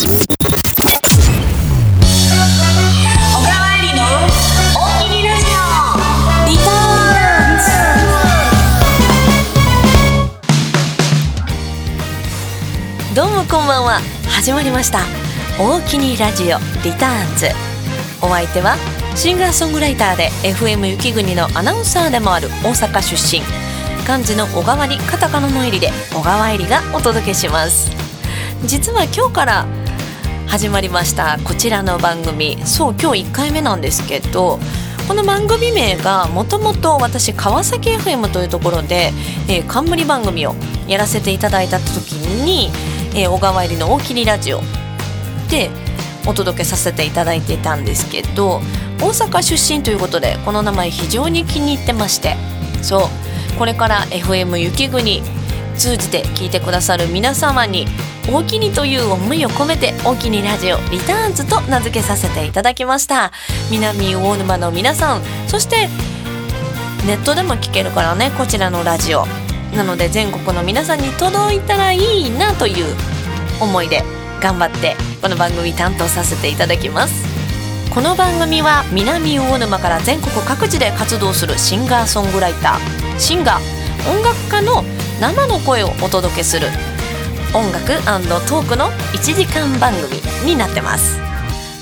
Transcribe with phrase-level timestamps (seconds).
[0.00, 0.06] ど
[13.26, 15.00] うもこんばんは始まりました
[15.58, 16.46] 大喜利ラジオ
[16.82, 17.48] リターンズ。
[18.22, 18.76] お相手は
[19.14, 23.42] シンガーソングライターで FM 雪国のアナウンサーでもある大阪出身。
[24.06, 27.90] 漢字の小川にカタカナの入りで小川えりがお届けします。
[28.64, 29.79] 実は今日から
[30.50, 31.38] 始まりました。
[31.44, 32.58] こちらの番組。
[32.66, 34.58] そう今日1回目なんですけど
[35.06, 39.12] この番組名がもともと私川崎 FM というところで、
[39.48, 40.56] えー、冠番組を
[40.88, 42.66] やらせていただいた時に、
[43.14, 44.60] えー、小川入りの大喜利ラジオ
[45.48, 45.70] で
[46.26, 48.60] お届けさせていただいていたんですけど
[49.00, 52.34] 大阪出身ということでこの名前非常に気に入ってまして。
[52.82, 53.08] そう
[53.58, 55.22] これから FM 雪国
[55.80, 57.86] 通じて聞いてくださる皆様に
[58.30, 63.32] 大きにという思いを込めて大きにラジオリターンズと名付けさせていただきました。
[63.70, 65.88] 南魚沼の皆さんそして
[67.06, 69.24] ネットでも聞けるからねこちらのラジオ。
[69.74, 72.94] なので全国の皆さんに届いたらいいなという
[73.58, 74.02] 思いで
[74.42, 77.24] 頑張ってこの番組担当させていただきます。
[77.94, 84.84] この番組は南魚沼から全国各地で活動するシンガーソングライターシンガー音楽家の
[85.20, 86.66] 生の声をお届けする
[87.54, 87.88] 音楽
[88.48, 91.20] トークの1時間番組になってます。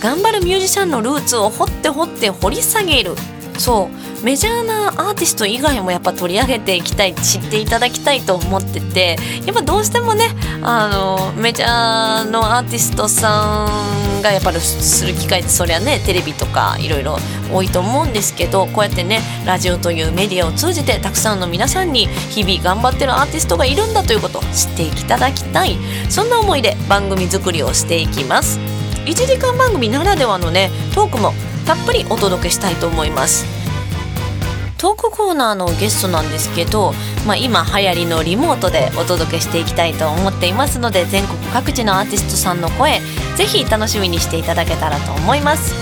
[0.02, 3.14] 頑張るミュージシャンのルーツを掘って掘って掘り下げる
[3.58, 4.08] そう。
[4.24, 10.24] メジャーなアーティスト以外もやっぱ取り上げていきたい知っていただきたいと思っててやっぱどうしてもね
[10.62, 13.68] あのメジャーのアーティストさ
[14.18, 17.16] んがやっぱりする機会ってそりゃねテレビとかいろいろ
[17.52, 25.76] 多いと思うんですけどこうやってねラジオというメディアを通じてたくさんの皆さんに日々頑張ってるアーティストがいるんだということを知っていただきたい。
[26.10, 28.58] そんな思いで番組作りをしていきます。
[29.06, 31.32] 1時間番組ならではのねトークも
[31.68, 33.44] たっぷりお届けしたいと思います。
[34.78, 36.94] トークコーナーのゲストなんですけど、
[37.26, 43.00] まあ、今流行りのリモートでお届けしていきたいと思っていますので全国各地のアーティストさんの声
[43.36, 45.74] ぜひ楽しみにしていただけたらと思います。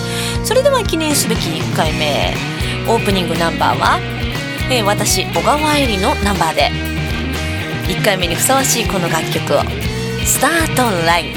[0.44, 2.34] それでは記念すべき1回目
[2.88, 4.00] オープニングナンバーは、
[4.72, 6.96] えー、私小川えりのナンバーで。
[7.86, 9.60] 1回目にふさわしいこの楽曲を
[10.26, 11.34] 「スタートライン」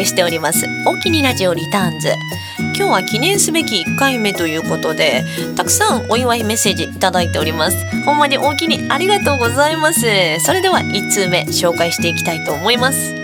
[0.00, 0.66] 届けしております。
[0.86, 2.12] おきにラジオリターンズ。
[2.58, 5.24] 今日は記念すべき1回目ということで
[5.56, 7.76] たくさんお祝いメッセージいただいております。
[8.04, 10.00] ほんまにおきにありがとうございます。
[10.40, 13.14] それでは1通目紹介していきたいと思います。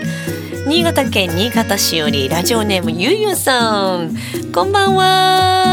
[0.67, 4.15] 新潟県新潟市よりラジオネームゆうゆうさん。
[4.53, 5.66] こんばんは。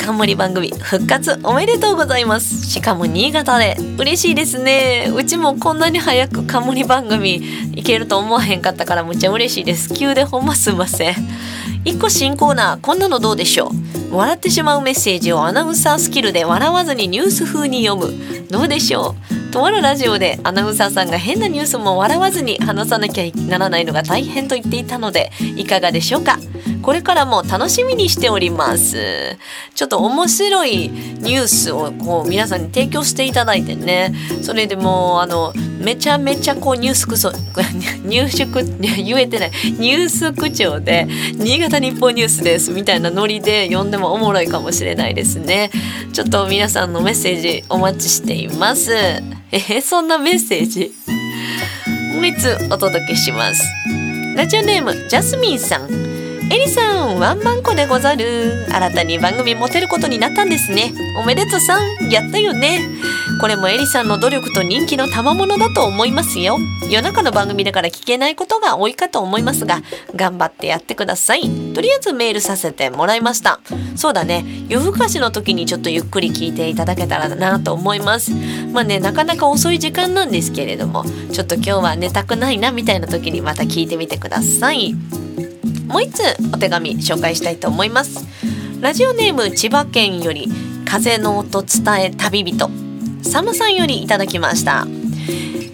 [0.00, 2.66] 冠番組復活おめでとうございます。
[2.66, 3.76] しかも新潟で。
[3.98, 5.12] 嬉しいですね。
[5.14, 7.42] うちもこんなに早く冠番組
[7.74, 9.92] いけると思わへんかったからむっちゃ嬉しいです。
[9.94, 11.14] 急でほんますんません。
[11.84, 13.70] 一個新コーナーこんなのどうでしょ
[14.10, 14.16] う。
[14.16, 18.12] 笑ってしまうメッセージをアナウンサースキルで笑わずにニュース風に読む。
[18.50, 19.39] どうでしょう。
[19.50, 26.38] とあるラジオでアナウンサーさんが変なニュースも笑わずに話さなきゃならないのが大変と言っていたのでいかがでしょうか？
[26.82, 29.36] これからも楽しみにしております。
[29.74, 34.14] ちょっと面白いニュースをこう皆さんに提供していただいてね。
[34.42, 37.32] それでもあのめちゃめちゃこうニュースクソ
[38.06, 39.50] 入宿言えてない。
[39.78, 45.70] ニュース口調で新潟日報ニュースですみたいなノリで読んでもおもろいかもしれないですね。
[46.12, 48.92] ちょっと皆さんのメッセージお待ちしています。
[49.52, 50.92] えそんなメッセージ？
[52.14, 53.64] もう一つお届けします。
[54.36, 55.88] ラジオネームジャスミンさん
[56.52, 58.66] エリさんワンマンコでござる。
[58.68, 60.92] 新たに番組持てることになったんですね。
[61.16, 62.10] おめでとうさん。
[62.10, 62.80] やったよね。
[63.40, 66.58] これもエリさんの努力と人気の賜物だと思いますよ。
[66.90, 69.80] 夜中の番組だから聞けないことが多いかと思いますが
[70.16, 71.42] 頑張ってやってください。
[71.72, 73.60] とりあえずメールさせてもらいました。
[73.94, 74.44] そうだね。
[74.68, 78.32] 夜更かしの時にちょっとゆっくり聞いていただけたらなと思います。
[78.72, 84.96] まあねなかなか遅い時間なんですけれどもちょっと今日は寝たくないなみたいな時にまた聞いてみてください。
[85.86, 86.22] もう一つ
[86.52, 88.24] お手紙紹介したいと思います。
[88.80, 90.48] ラジオネーム千葉県より
[90.84, 92.70] 風の音伝え旅人。
[93.22, 94.86] サムさんよりいただきました。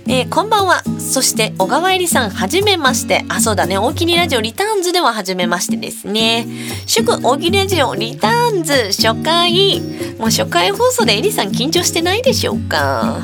[0.08, 0.84] えー、こんばんは。
[1.00, 3.24] そして小川えりさんはじめまして。
[3.28, 3.76] あそうだね。
[3.76, 6.46] 大きにラジオリターンズでははじめましてですね。
[6.86, 9.80] 祝大きにラジオリターンズ初回。
[10.18, 13.18] もう初回放送でえりさん緊張してないでしょうか。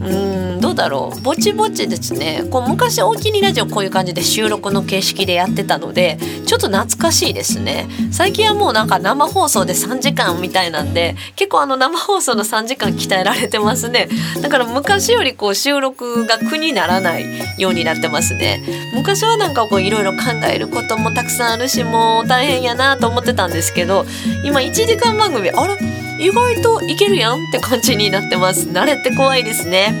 [0.00, 1.20] うんどうだろう。
[1.22, 2.44] ぼちぼちですね。
[2.50, 7.88] こう昔大きにラジオこういう感じで収録の形式でやってたのでちょっと懐かしいですね。
[8.12, 14.08] 最近はもうなんか生放送で3時間みたいなんで結構あの生放送の3時間鍛えられてますね。
[14.40, 17.26] だから昔よりこう収録が苦にならない
[17.58, 18.62] ようになってますね。
[18.94, 24.06] 昔はなんかこういろいろ考えることもたくさんあるしもう大変やなと思ってたんですけど
[24.44, 25.76] 今1時間番組あれ？
[26.20, 28.68] 意外といけるやんって感じになってます。
[28.68, 29.94] 慣れて怖いですね。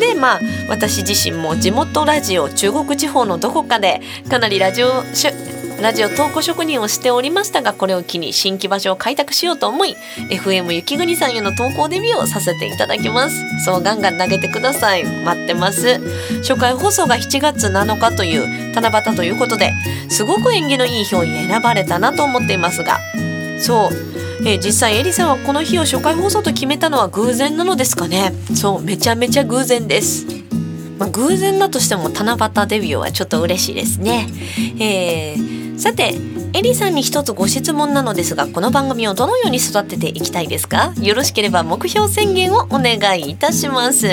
[0.00, 4.00] でまあ私自身も地元ラジオ中国地方のどこかで
[4.30, 5.02] かなりラジオ
[5.80, 9.96] ラジオ投稿職人をしておりましたがこれを機に新規場所を開拓しようと思い
[10.28, 13.64] FM 雪国さんへの投稿デビューをさせていただきます。
[13.64, 15.04] そうガンガン投げてください。
[15.24, 15.98] 待ってます。
[16.42, 19.72] 初回放送が7月7日という七夕ということで
[20.10, 22.98] すごく縁起のいい表に選ばれたなと思っていますが。
[23.58, 24.10] そう。
[24.42, 28.32] えー、実際エリさんはこの日を初回放送と決めたのは偶然なのですかね。
[28.54, 30.26] そうめちゃめちゃ偶然です。
[30.98, 34.28] まあ、偶然だとしても七夕デビューはちょっと嬉しいですね。
[34.78, 36.12] えーさて
[36.52, 40.92] エリさんに一つご質問なのですがこの番組をどのように育てていきたいですか？
[41.00, 44.06] よろしければ目標宣言をお願いいたします。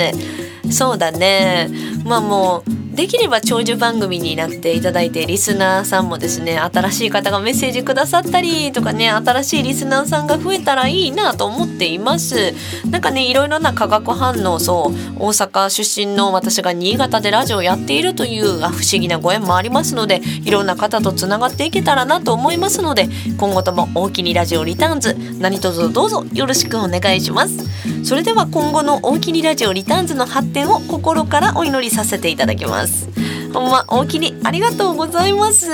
[0.70, 1.68] そうだね。
[2.06, 12.54] まあもうできれば長寿番組になっていただいてリスナーさんもですね新しい方がメッセージくださったりとかね新しいリスナーさんが増えたらいいなと思っています。
[12.90, 23.06] なんかねいろいろな化学反応そう大阪出身の私が新潟でラジオをやっているという不思議なご縁もありますのでいろんな方とつながっていけたらなと思いますので
[23.38, 27.78] 今後とも大きにラジオリターンズ何卒どうぞよろしくお願いします。
[28.04, 32.87] それでは今後の大きにラジオリターンズの発展を心からお祈りさせていただきます。
[32.88, 33.52] ます。
[33.52, 35.68] ほんま大きにありがとうございます。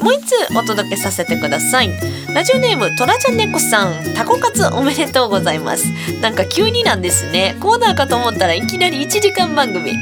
[0.00, 1.90] もう一つお届けさせてください。
[2.34, 4.14] ラジオネームトラちゃん猫さん。
[4.14, 5.86] タコカツおめでとうございます。
[6.20, 7.56] なんか急になんですね。
[7.60, 9.92] コーナーかと思ったらいきなり1時間番組。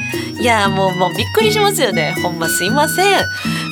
[0.40, 2.14] いやもうもうびっくりしますよね。
[2.22, 3.24] ほんますいません。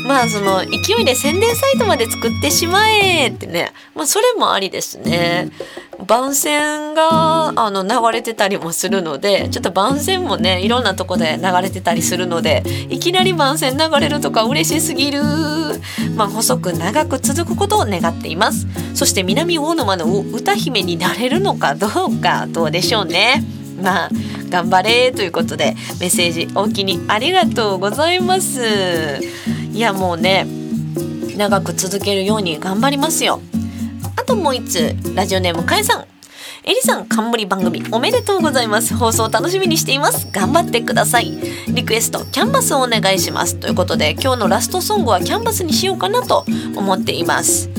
[0.07, 3.73] まあその勢いで宣伝サイトまで作ってしまえってね。
[3.95, 5.50] まあそれもありですね。
[6.07, 15.23] 番宣があの流れてたりもするのでちょっと番宣もねいろんなとこで流れてたりするのでいきなり番宣流れるとか嬉しすぎる。
[16.14, 18.67] まあ細く長く続くことを願っています。
[18.95, 23.43] そして南大沼の歌姫になれるのかどうかどうでしょうね。
[23.83, 24.11] まあ
[24.49, 29.21] 頑張れということでメッセージおきにありがとうございます。
[29.73, 30.47] いやもうね
[31.37, 33.40] 長く続けるように頑張りますよ。
[34.18, 36.04] あともう一つラジオネームかえさん。
[36.64, 38.96] エリさん冠番組おめでとうございます。
[38.96, 40.28] 放送楽しみにしています。
[40.32, 41.38] 頑張ってください。
[41.68, 43.54] リクエストキャンバスをお願いします。
[43.54, 46.44] ということで今日のラストソングはキャンバスにしようかなと
[46.75, 47.70] 思っています。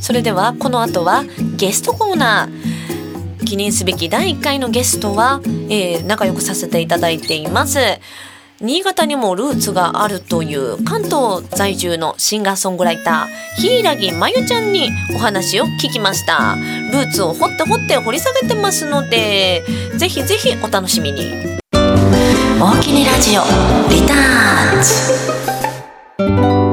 [0.00, 1.24] それではこの後は
[1.56, 3.44] ゲストコーナー。
[3.44, 7.78] 記念すべき第1回のゲストは、えー、仲良くさせていただいています。
[8.60, 16.56] 新潟にもルーツがあるという関東在住のシンガーソングライター柊真由ちゃんにお話を聞きました。
[16.92, 19.62] ルーツを掘って掘って掘り下げてますので
[19.98, 21.58] ぜひぜひお楽しみに。
[21.72, 23.42] 大きにラジオ
[23.90, 24.80] リター
[26.40, 26.65] ンズ。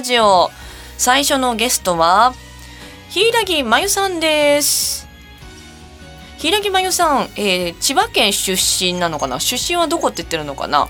[0.00, 0.48] ラジオ。
[0.96, 2.32] 最初のゲストは
[3.10, 5.06] 柊真由さんです。
[6.38, 9.38] 柊真由さん、えー、千葉県出身なのかな？
[9.40, 10.88] 出身はどこって言ってるのかな？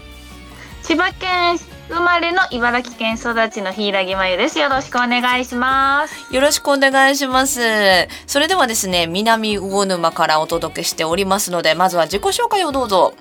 [0.85, 4.61] 千葉県生まれの茨城県育ちの柊真由です。
[4.61, 6.33] よろしくお願いします。
[6.33, 7.59] よろしくお願いします。
[8.29, 13.15] それではですね南魚沼からお届けしておりますのでまずは自己紹介をどうぞ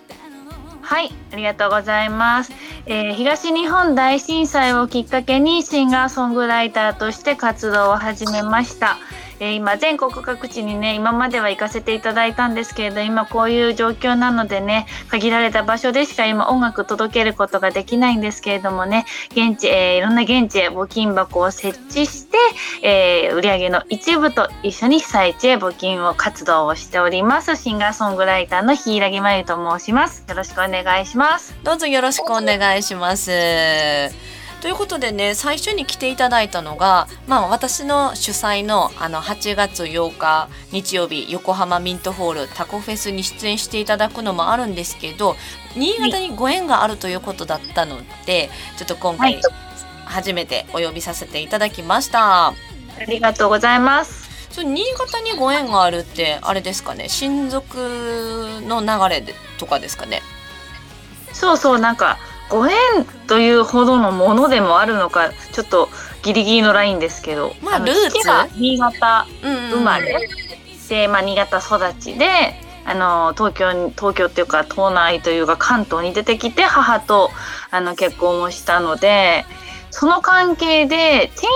[0.90, 2.52] はい、ありがとうございます、
[2.88, 8.98] えー、東日本大震災をきっかけにシンガーソングライターとして活動を始めました。
[9.40, 22.38] え、今全国各地にね今までは行かせていただいたんですけれど今こういう状況なのでね限られた場所でしか今音楽届けることができないんですけれどもね現地、えー、いろんな現地へ募金箱を設置して、
[22.84, 27.56] えー、売上の一部と一緒に被災地へ募金を活動をしております。
[27.56, 30.26] シンガーソングライターの柊真由と申します。
[30.28, 31.56] よろしくお願いします。
[31.64, 34.39] どうぞよろしくお願いします。
[34.62, 45.36] ということでね最初に来ていただいたのが、まあ、私の主催のあの8月8日日曜日横浜ミントホールタコフェスに出演していただくのもあるんですけど
[45.76, 49.40] 新潟にご縁があるということだったのでちょっと今回
[50.06, 52.48] 初めてお呼びさせていただきました。
[52.48, 52.54] あ
[53.08, 54.30] りがとうございます。
[54.50, 57.78] そ新潟にご縁があるってあれですかね親族
[58.64, 60.22] の流れでとかですかね
[61.34, 62.18] そうそうなんか
[62.50, 62.74] ご縁
[63.28, 65.90] というほどのものでもあるのかちょっと
[66.24, 70.28] ギリギリのラインですけど、まあ、ルーツは新潟生まれ、
[70.90, 72.28] で、まあ、新潟育ちで
[72.86, 77.30] あの東京に東京っていうか都内というか関東に出てきて母と
[77.70, 79.46] あの結婚をしたので
[79.92, 81.48] その関係で小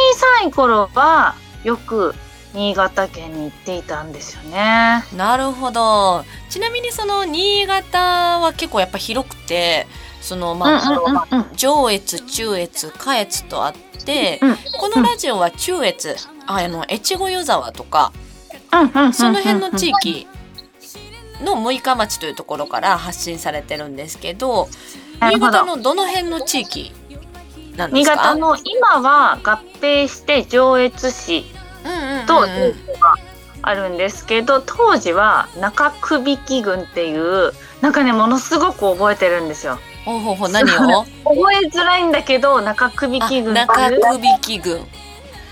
[0.42, 2.14] さい頃はよく
[2.54, 5.04] 新潟県に行っていたんですよね。
[5.18, 6.24] なるほど。
[6.50, 9.88] ちなみにその新潟は結構やっぱ広くて、
[10.24, 13.74] そのまあ、上越中越下越とあっ
[14.06, 16.16] て、うん、このラジオは中越
[16.48, 18.14] あの越後湯沢とか、
[19.12, 20.28] その辺の地域
[21.42, 24.70] の六日町というところから発信されてるんですけど
[25.20, 26.94] 新潟のどの辺の地域
[27.76, 28.16] なんですか？
[28.16, 31.44] 新潟の今は合併して上越市
[32.28, 33.16] というのが
[33.62, 37.52] あるんですけど当時は中首木郡っていう
[37.82, 39.80] なんかねものすごく覚えてるんですよ。
[40.06, 41.06] ほうほうほう何を？
[41.24, 44.86] 覚えづらいんだけど中首木郡中首木郡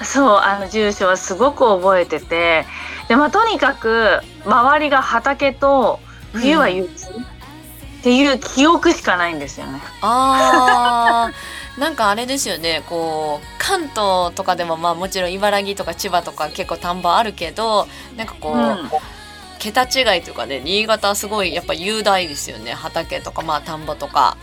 [0.03, 2.65] そうあの住所はすごく覚えてて。
[3.07, 5.99] でまあとにかく周りが畑と
[6.31, 7.25] 冬は雪、うん、っ
[8.03, 9.81] ていう記憶しかないんですよね。
[10.01, 11.29] あ
[11.77, 12.83] なんかあれですよね。
[12.87, 18.89] こう関東とかでもまあもちろん茨城とか千葉とか結構田んぼあるけどなんかこう、うん
[19.61, 22.73] 桁違いというかね新潟はすごいやっぱ雄大ですよね。
[22.73, 24.35] 畑とかまあ田んぼとか。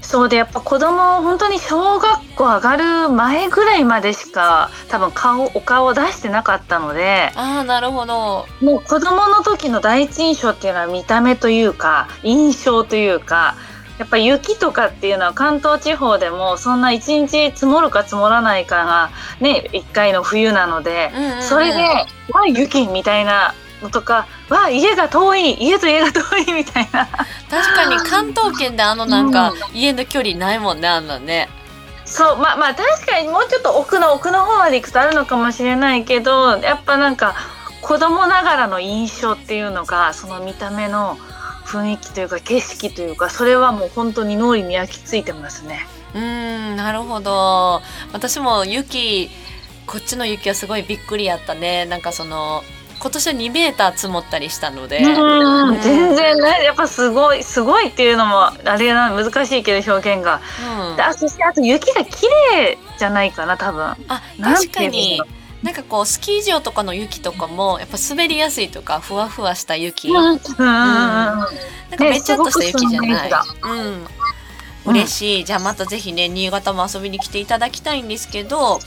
[0.00, 8.46] そうでやっぱ子供本当に小学校上がる前ぐらいまでしか多分顔お顔を出してなかったのでああなるほど。
[8.60, 13.56] もう子供の時の第一印象っていうのは見た目というか印象というか
[13.98, 19.10] やっぱ雪とかっていうのは関東地方でもそんな一日積もるか積もらないかが
[19.40, 21.10] ね1回の冬なので、
[21.42, 21.82] それで
[22.32, 27.06] 「わ雪」みたいなのとかわ家が遠い家と家が遠いみたいな。
[27.50, 31.48] 確かに関東圏であのなんか、家の距離ないもんねあんなね。
[32.04, 37.34] そうまあまあ確かにもうちょっと奥の奥の方まで行くとあるのかもしれないけどやっぱなんか
[37.82, 41.18] 子供ながらの印象っていうのがその見た目の
[41.66, 45.86] 雰囲気というか景色というかそれはもう本当に脳裏に焼き付いてますね。
[46.14, 47.82] うんなるほど。
[48.12, 49.28] 私も雪
[49.86, 51.84] こっちの雪はすごいびっくりやったね。
[51.84, 52.62] なんかその
[53.00, 56.64] 今年は2メーター積もったりしたので、うん、全然ね。
[56.64, 60.40] やっぱすごいすごいっていうのもあれな難しいけど表現が、
[60.92, 63.84] うん、あそしてあと雪が綺麗じゃないかな多分。
[64.08, 65.20] あ確かに。
[65.62, 71.48] なんかこうスキー場とかの雪とかもやっぱ滑りやすいとかふわふわした雪、うん、うん、なん
[71.96, 73.36] かめちゃっとした雪じゃない、ね、
[74.84, 74.92] うん。
[74.92, 78.78] 嬉しい、じゃあまたぜひね新潟も遊びに来ていただきたいんですけど。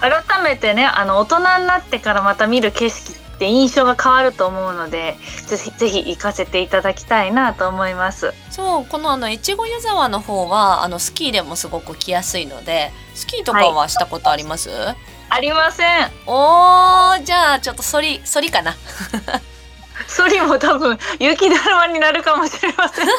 [0.00, 5.16] 改めてねあの大人になってからまた見る景色って印象が変わると思うので
[5.46, 14.96] ぜひぜひ行かせていただきたいなと思いますそうこのあの越後湯沢の方はあのスキーでもすごく来やすいのでスキーとかはしたことあります、はい
[15.28, 15.88] ありません。
[16.26, 18.76] おー、じゃあちょっとそり、そりかな。
[20.06, 23.06] そりも多分雪だるまになるかもしれません。
[23.08, 23.12] それ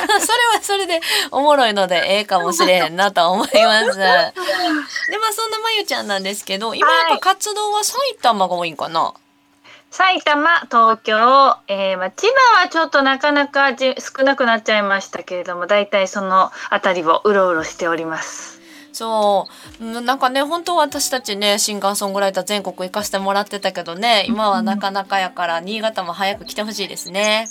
[0.48, 3.98] はそれでおもろいのでええかもしれへんなと思います。
[3.98, 9.14] でまあそんなまゆちゃんなんですけど、今やっぱ活動は埼玉が多いんかな？
[9.98, 18.62] 埼玉、東京、えー、まあ、千葉はちょっとなかなか少なくなっちゃいましたけれども、だいたいそのあたりをうろうろしております。
[18.94, 19.48] そ
[19.82, 27.48] うなんかね本当私たちねシンガーソングライター全国行かせてもらってたけどね今はなかなかやから新潟も早く来てほしいですね。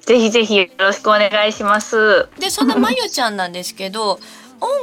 [0.00, 2.28] ぜひぜひよろしくお願いします。
[2.40, 4.18] でそんなまゆちゃんなんですけど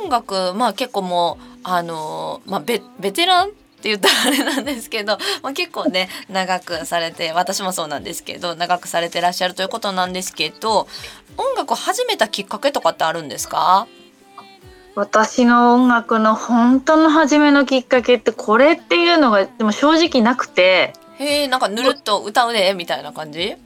[0.02, 3.52] 音楽まあ結構もうあのまあベベテラン
[3.84, 10.88] って言ったらあれなんですけど、まあ、結構ね長くされて私もそうなんですけど長くされてらっしゃるということなんですけど
[11.36, 13.88] 音楽を始めたきっかけとかってあるんですか？
[14.96, 20.94] 私の音楽の本当の初めのきっかけってこれっていうのがでも正直なくて。
[21.20, 23.58] へえんかぬるっと歌うねみたいな感じ？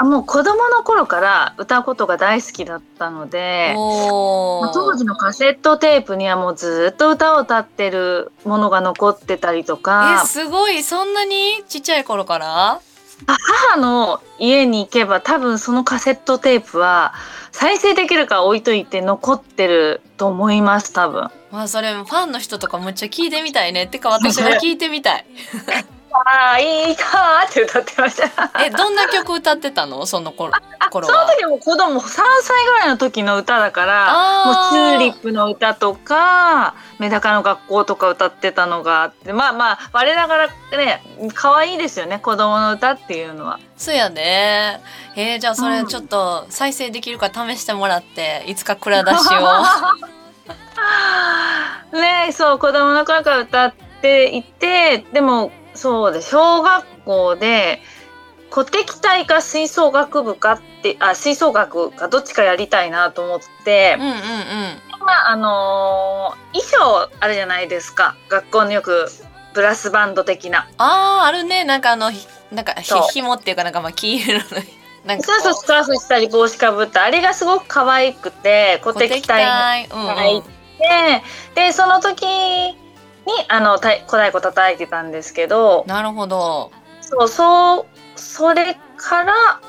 [0.00, 10.20] あもう子供の頃から歌うことが大好きだったので当時のカセットテープにはもうずっと歌を歌ってるものが残ってたりとか。
[10.24, 10.84] えすごい。
[10.84, 11.64] そんなに？
[11.68, 12.80] ちっちゃい頃から？
[13.26, 17.12] 母の家に行けば多分そのカセットテープは
[17.50, 21.28] 再生できるか置いといて残ってると思います多分。
[21.50, 23.84] まあそれファンの人とかむっちゃ聞いてみたいね。
[23.84, 25.26] ってか私は聞いてみたい
[26.12, 28.50] ああいいかって歌ってました。
[28.64, 30.06] えどんな曲歌ってたの？
[30.06, 30.52] その頃
[30.90, 32.06] 頃その時も子供3
[32.42, 41.02] 歳ぐらいの時の歌だからもうチューリップの歌とかメダカの学校とか歌ってたのがあってまあまあ我ながらね
[41.34, 43.60] 可愛いですよね子供の歌っていうのは。
[43.76, 44.80] そうやね
[45.14, 49.62] えー、じゃあそれちょっと再生できるか試してもらって、いつか蔵出しを。
[51.96, 57.80] ねそう子供の頃から歌っていてでもそうで小学校で
[58.50, 64.18] 古敵隊か吹奏楽部かってあ吹奏楽かどっちかやりたいなと思って、うんうんうん、
[65.00, 68.16] まああのー、衣装あるじゃないですか。
[68.28, 69.06] 学校によく
[69.54, 70.68] ブラスバンド的な。
[70.78, 71.64] あああるね。
[71.64, 72.10] なんかあの
[72.50, 74.40] なんかひひもっていうかなんかまあ黄色の。
[75.04, 77.04] なんかそうそうスカーフしたり帽子かぶった。
[77.04, 80.42] あれがすごく可愛くて古敵隊に入って、うんうん、
[81.54, 82.26] でその時
[83.28, 85.84] にあの小太鼓叩いてたんですけど。
[85.86, 86.72] なるほど。
[87.00, 87.86] そうそう
[88.16, 89.60] それから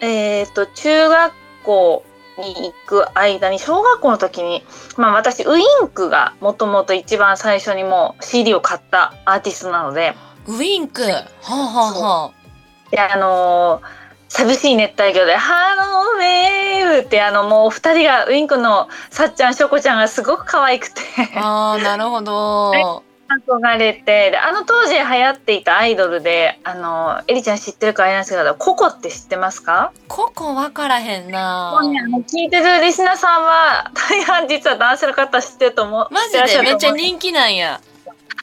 [0.00, 1.32] えっ、ー、と中学
[1.64, 2.04] 校
[2.38, 4.64] に行く間に小学校の時に、
[4.96, 10.14] まあ、私ウインクがもともと一番最初にもう CD を買ったアーティストなので。
[10.46, 11.02] ウインク。
[11.02, 13.82] はあ、はあはあ、であのー、
[14.28, 21.00] 寂しい熱帯魚で「ハローメール」ってあのもうお二人がウインクのさっちゃんしょこちゃんがすごく可愛くて。
[21.36, 29.92] ああなるほど 憧れてであの当時流行っていたアイドルであのエリちゃん知ってるかあれなんですけどココって知ってますか？
[30.08, 31.78] ココ分からへんな。
[32.26, 36.62] 聞いてるリスナーさんは大半実は男性の方知ってると思うマジで？
[36.62, 37.80] めっちゃ人気なんや。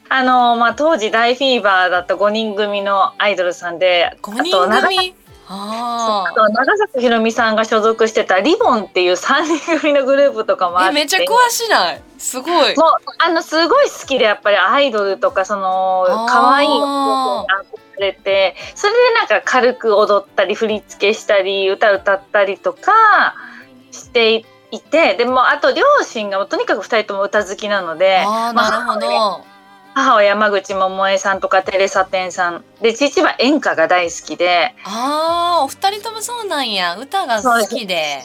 [0.07, 5.15] あのまあ当時大フィーバーだった5人組のアイドルさんで5人組？
[5.47, 10.93] ああ長崎ひろみさんが所属してたリボンっていう3人組のグループとかもあって。
[10.93, 12.01] めっちゃ詳しない。
[12.17, 12.75] すごい。
[12.75, 17.47] もうあのすごい好きでやっぱりアイドルとかその可愛い男に
[17.97, 23.35] 憧れてそれでなんか軽く踊ったり振り付けしたり歌歌ったりとか
[23.91, 29.54] していてでもあと両親がとにかく2人とも歌好きなのであなるほど、まあ
[29.95, 32.65] 母は山口百恵さんとかテレサテンさん。
[32.81, 34.75] で父は演歌が大好きで。
[34.83, 36.97] ああお二人ともそうなんや。
[36.97, 38.21] 歌が好きで。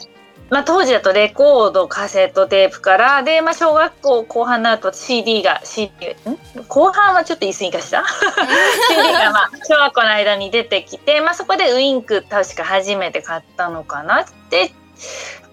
[0.49, 5.91] まあ、当時だとレコードカセットテープからで、まあ、小学校後半になると CD が CD
[6.59, 6.65] ん？
[6.67, 8.03] 後半はちょっと言い過ぎかした
[8.89, 14.23] CD が、まあ、小学校の間に出てきて、まあ、そこでウインク確か初めて買ったのかな。
[14.23, 14.73] って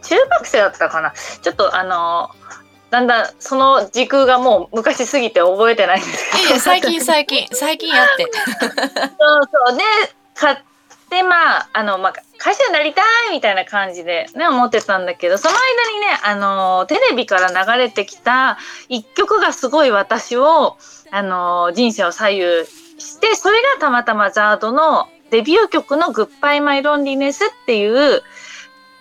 [0.03, 1.13] 中学生だったかな。
[1.43, 2.31] ちょっとあの
[2.91, 6.49] だんだんその時空がもう昔すぎて覚えてないんですけど。
[6.49, 8.25] いや最近最近最近やって。
[8.25, 9.83] そうそうで
[10.35, 10.57] 買っ
[11.11, 20.77] てまああのまあ歌手になりたいみたいな感じでね思ってたんだけどその間にねあのテレビから流れてきた一曲がすごい私を
[21.11, 22.43] あの人生を左右
[22.99, 28.23] してそれがたまたまザードのデビュー曲の「グッバイ・マイ・ロンリネス」っていう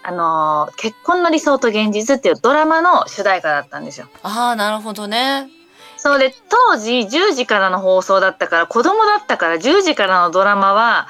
[0.08, 4.08] あのー結婚の理想と現実っていうドラマの主題歌だったんですよ。
[4.24, 5.50] ああなるほどね。
[5.98, 11.08] そうで、当時10時からの放送だったから、子供だったから10時からのドラマは、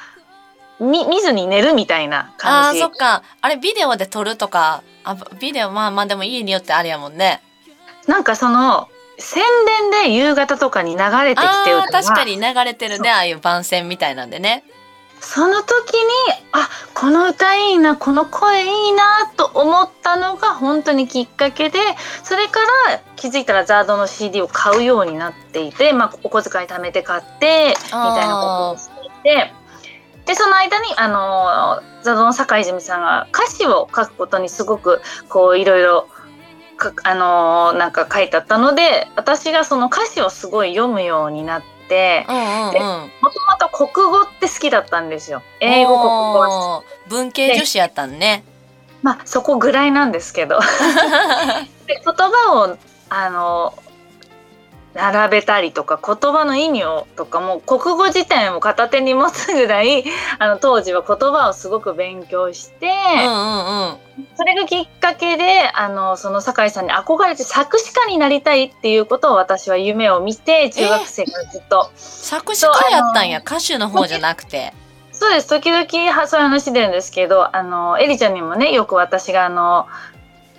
[0.79, 2.81] み、見ずに寝るみたいなあ感じ。
[2.81, 2.95] あそっ。
[2.95, 3.21] か。
[3.41, 7.41] あれビデオで撮るとかあビデオまあまあでも家によってあれやもんね。
[8.07, 8.87] なんかその、
[9.19, 14.63] 宣伝で夕方とかに流れてきてるあー確かに流れてるねああいう番宣みたいなんでね
[15.19, 16.03] その時に、
[16.51, 21.79] あ、この歌いいな、この声いいなと思ったのが本当にきっかけで、
[22.23, 29.53] それから気づいたらザードの CD を買うようになっていて、まあ、お小遣い貯めて買って、みたいなことをしていて、
[30.25, 36.07] で、その間に、あの、ザードの坂井泉さんが歌詞を書くことにすごく、こう、いろいろ、
[36.77, 41.76] かあのなんか書いてあったので、私がその歌詞をすごい読むようになって、
[42.27, 45.41] うんうんでうんもともと国語って好きだったんですよ。
[45.59, 46.83] 英語、国語は。
[47.07, 48.43] 文系女子やったんね
[49.03, 50.59] まあ、そこぐらいなんですけど。
[51.85, 52.77] で言葉を、
[53.09, 53.73] あの、
[54.97, 60.03] 並べたりとか、言葉の意味をとかも、国語辞典を片手に持つぐらい、
[60.39, 63.97] あの、当時は言葉をすごく勉強して、うんうんうん。
[64.35, 71.91] それがきっかけで、あの、その酒井さんに憧れて作詞家になりたいっていうことを私は夢を見て、中学生からずっと。
[71.95, 73.39] 作詞家やったんや？
[73.39, 74.73] 歌手の方じゃなくて？
[75.11, 75.47] そうです。
[75.47, 79.87] 時々はそういう話出るんですけど、あの、エリちゃんにもね、よく私があの、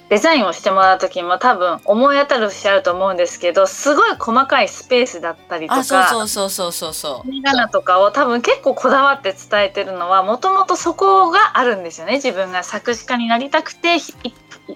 [0.09, 12.15] デザインをしてもらう時も多分思い当たる節あると思うんですけど、すごい細かいスペースだったりとか、あそうそうそうそうそうそうひらがなとかを多分結構こだわって伝えてるのは、もともとそこがあるんですよね。
[12.15, 13.97] 自分が作詞家になりたくて、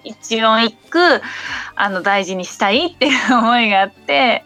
[0.03, 1.21] 一音一句、
[1.75, 4.43] あの、大事にしたいっていう思いがあって、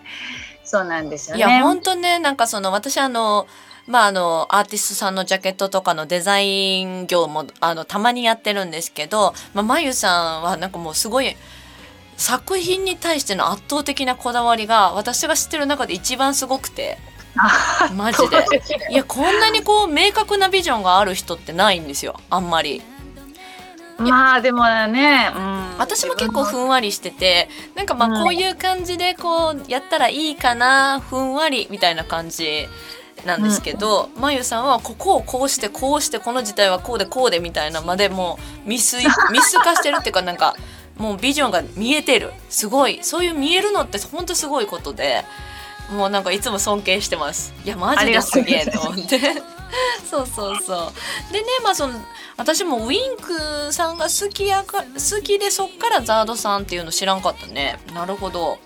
[0.68, 1.44] そうなんですよね。
[1.44, 3.48] いや本当ねなんかその私あの
[3.88, 11.36] まああのアーティストさんのジャケットとかのデザイン業もあのたまにやってるんですけど、まあ、まゆさんはなんかもうすごい
[12.18, 16.98] 作品に対しての圧倒的なこだわりが私が知ってる中で一番すごくて。
[17.96, 18.38] マジで。
[18.90, 22.20] いやこんなにこう明確なビジョンがある人ってないんですよ。
[22.30, 22.82] あんまり。
[24.00, 28.18] まあでもね、うん、私も結構ふんわりしててなんかまうん。
[28.18, 32.68] あこういう感じでこうやったらいいかなふんわりみたいな感じ
[33.26, 39.04] なんですけど、まゆさんはここをこうしてこうしてこの事態はこうでこうでみたいなまでもうミスミ
[39.42, 40.56] ス化してるっていうかなんか
[40.98, 42.32] もうビジョンが見えてる。
[42.50, 43.00] すごい。
[43.04, 45.24] そういう見えるのって本当すごいことで
[45.92, 47.54] もうなんかいつも尊敬してます。
[47.66, 49.20] いやマジですげえと思って。
[50.10, 50.94] そうそうそ
[51.30, 51.34] う。
[51.34, 52.00] でねまあその
[52.38, 57.80] 私もウィンクさんが好きやか好きでそっからザードさんっていうの知らんかったね。
[57.94, 58.60] なるほど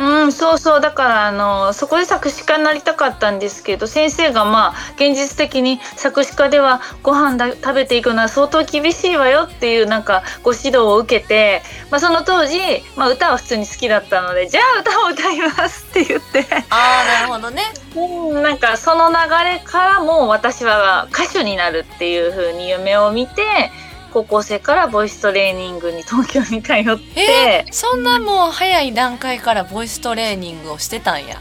[0.00, 0.80] うん、そうそう。
[0.80, 11.60] だから、あの、そこで作詞家になりたかったんですけど、先生がまあ、現実的に作詞家ではご飯だ食べていくのは相当厳しいわよっていうなんかご指導を受けて、
[11.90, 12.58] まあその当時、
[12.96, 17.62] まあ歌は普通に好きだったので、じゃあ歌を歌いますって言って、ああなるほどね
[17.94, 23.70] うんなんかその流れからもう私は歌手になるっていう風に夢を見て、
[24.10, 31.40] 高校生からボイストレーニングに東京に通って、えー、そんなもう早い段階からボイストレーニングをしてたんや。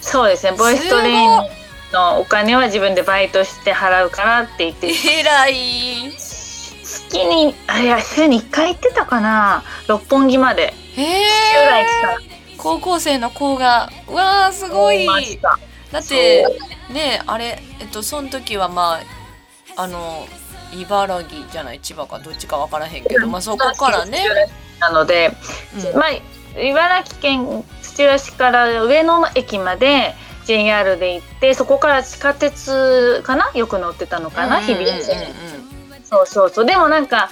[0.00, 1.44] そうですね、ボイストレーニング
[1.92, 6.12] のお金は自分でバイトして払うからって言って、えらい。
[6.82, 10.74] 月に、あれや、週に1回行ってたかな、六本木まで。
[10.96, 12.08] えぐらい来た。
[12.08, 13.90] ー、高校生の子が。
[14.08, 15.06] うわーすごい。
[15.92, 16.46] だって
[16.92, 19.00] ねあれえっとその時はま
[19.76, 20.26] ああの
[20.72, 21.80] 茨城じゃない？
[21.80, 24.24] 千葉かどっちか分からへんけど、まあそこからね、
[24.80, 25.32] なので、
[25.92, 30.14] うんまあ、茨城県土浦市から上野駅まで
[30.46, 34.86] JR で行って、そこから地下鉄かなよく乗ってたのかな、日々。
[36.04, 36.66] そうそうそう。
[36.66, 37.30] でもなんか、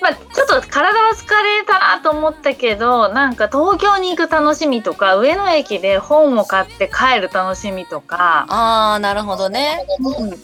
[0.00, 9.86] まあ、ちょっと体は疲れたなと思ったけど、なんか東京に行く楽しみとか、上野駅で本を買って帰る楽しみとか、ああなるほどね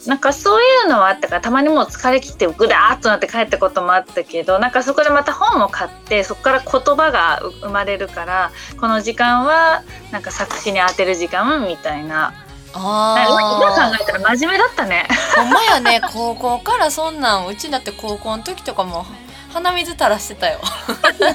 [0.05, 12.33] なんかそういうのはあったから、たまにもう疲れ切ってぐだーっとなって帰ったこともあったけど、なんかそこでまた本を買って、そこから言葉が生まれるから、この時間はなんか作詞に当てる時間みたいな。
[12.73, 12.83] 今
[13.25, 15.07] 今あ考えたら真面目だったね。
[15.09, 19.05] あほんまやね高校からそんなんうちだって高校の時とかも
[19.53, 20.59] 鼻水垂らしてたよ。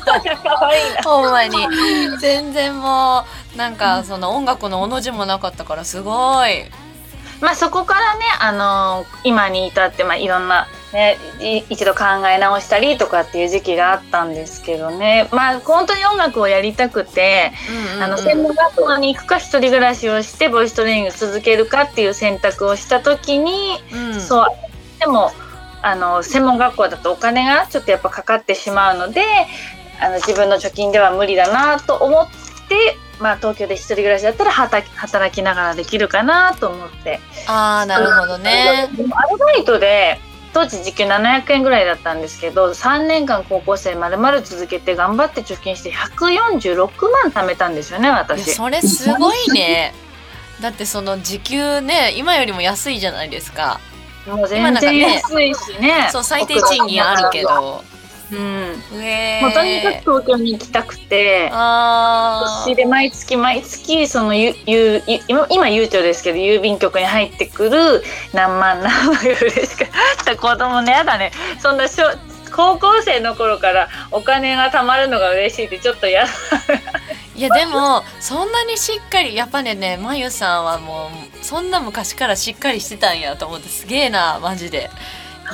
[1.04, 1.66] ほんまに。
[2.20, 6.64] 全然もうなんかその音楽のおの字もなかったからすごい。
[7.42, 15.28] まあそこからね、あのー今に至って、まあいろんな、ね、い一度考え直したりとかっていう時期があったんですけどね。
[15.32, 17.52] まあ本当に音楽をやりたくて、
[18.00, 24.20] あの、専門学校に行くか一人暮らしをしてボイストレーニング続けるかっていう選択をした時に、うん。
[24.20, 24.46] そう、
[25.00, 25.32] でも、
[25.82, 29.22] あの専門学校だとお金がちょっとやっぱかかってしまうので
[30.00, 32.28] あの自分の貯金では無理だなと思っ
[32.68, 37.20] て、まあ、東京で一人暮らしだったら働き働きながらできるかなと思って。
[37.46, 38.88] ああなるほどね。
[38.88, 40.18] アルバイトで
[40.52, 46.76] 当時時給700円ぐらいだったんですけど3年間高校生まるまる続けて頑張って貯金して146
[47.10, 48.52] 万貯めたんですよね私。
[48.52, 49.94] それすごいね。
[50.60, 53.80] だってその時給ね今よりも安いじゃないですか
[54.26, 56.08] もう全然安いしね。
[56.12, 57.42] そう最低賃金あるけ。
[57.42, 57.82] ど
[58.32, 58.38] うん。
[58.38, 61.50] うえもうとにかく東京に行きたくて。
[61.52, 72.02] あそして毎月毎月そのゆゆゆ今今ゆうちょですけど郵便局に入ってくる何万何万が嬉しかった子供ねやだねそんな小
[72.54, 76.30] 高校生の頃からお金が貯まるのが嬉しいってちょっとやだ
[77.34, 83.86] いやでもそんなにしっかりやっぱりねまゆさんはもうそんな昔からしっかりしてたんやと思ってす。
[83.86, 84.90] げえなマジで。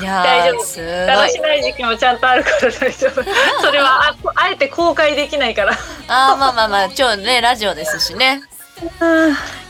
[0.00, 0.62] いや大丈夫。
[0.62, 1.06] ーすごい。
[1.06, 3.22] 楽しない時期もちゃんとあるから大丈夫。
[3.62, 5.72] それはああえて公開できないから。
[6.08, 8.42] あーまあまあまあちょねラジオですしね。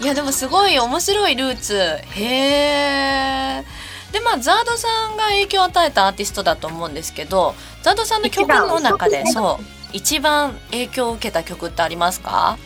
[0.00, 1.78] いやでもすごい面白いルーツ。
[1.78, 3.64] へえ
[4.12, 12.58] でまあザードさんが影響を与えたアーティストだと思うんですけどザードさんの曲の中でそう一番影響を受けた曲ってありますか？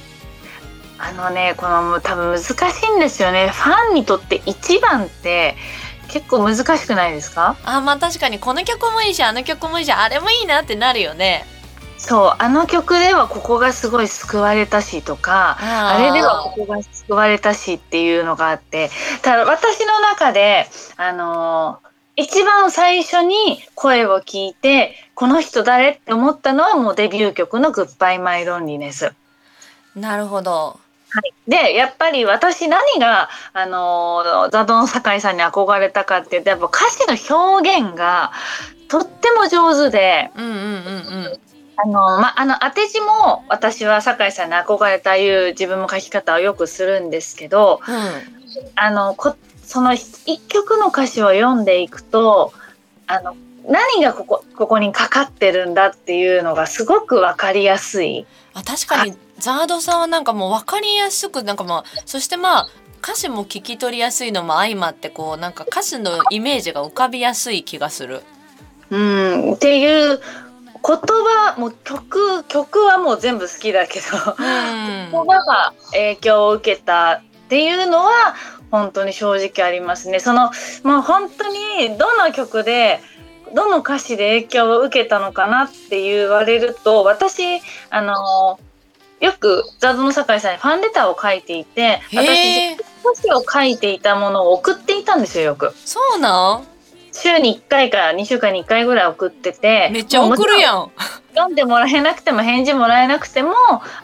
[0.98, 3.48] あのねこの多分難しいんですよね。
[3.48, 5.56] ファンにとって一番って
[6.08, 7.56] 結構難しくないですか？
[7.64, 11.44] あまあ確かにこの曲もいいしあの曲もいいしあれもいいなってなるよね。
[11.98, 18.90] そうあの曲ではここがすごい救われたしとかああれではここが救われたしっていうのがあって
[19.22, 29.12] ただ私の中であのー一番最初に声を聞いてこの人誰って思ったのはもうデビュー曲の「グッバイ・マイ・ロンリネス」。
[29.96, 30.78] なるほど。
[31.46, 38.32] でやっぱり私何があのザドン酒井さんに憧れたかっていうとやっぱ歌詞の表現が
[38.88, 40.30] とっても上手で。
[40.36, 40.68] うんうんうんう
[41.28, 41.40] ん。
[41.76, 47.80] あの、ま、あの当て字も私は酒井さんに憧れたいう自分も書き方をよくするんですけど
[48.76, 49.34] あのこ
[49.72, 52.52] その一曲の歌詞を読んでいくと
[53.06, 53.34] あの
[53.66, 58.26] 何がここここにかかってるんだっていうのがすごく分かりやすい。
[58.52, 62.68] あ確かにザードさんはなんかもう分かりやすくなんかまあそしてまあ
[63.02, 68.20] 歌詞も聞き取りやすいのも相まってこうなんか歌詞のイメージが浮かびやすい気がする。
[68.90, 74.06] うん、っていう言葉もう曲曲はもう全部好きだけど
[74.38, 78.34] うん 言葉が影響を受けたっていうのは
[78.72, 80.18] 本当に正直ありますね。
[80.18, 80.50] その
[80.82, 83.00] もう本当にどの曲で
[83.54, 88.58] どの歌詞で影響を受けたのかなって言われると私あの
[89.20, 92.72] よくザズの酒井さんにファンレターを書いていて私
[93.04, 95.72] 歌詞を書いていたものを送っていたんですよよく。
[95.84, 96.71] そうなん？
[97.12, 100.90] 週に1回から2週間に1回ぐらい送っててめっちゃ送るやん。
[101.34, 103.54] 読んでもらえなくても返事もらえなくても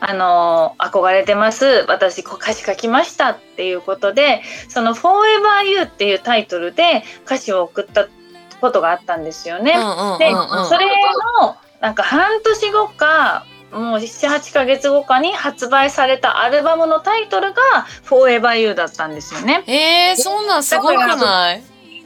[0.01, 4.41] あの憧れてます私こう歌詞書きましたっていうことで
[4.71, 8.07] その「Forever You」っていうタイトルで歌詞を送った
[8.63, 9.73] ことがあったんですよね。
[9.73, 10.87] でうんそれ
[11.41, 17.61] のなんか半年後かもう78ヶ月後かに発売されたアルバムのタイトルが
[18.09, 19.63] 「Forever You」だったんですよね。
[19.67, 21.63] えー、そんなんすごくない？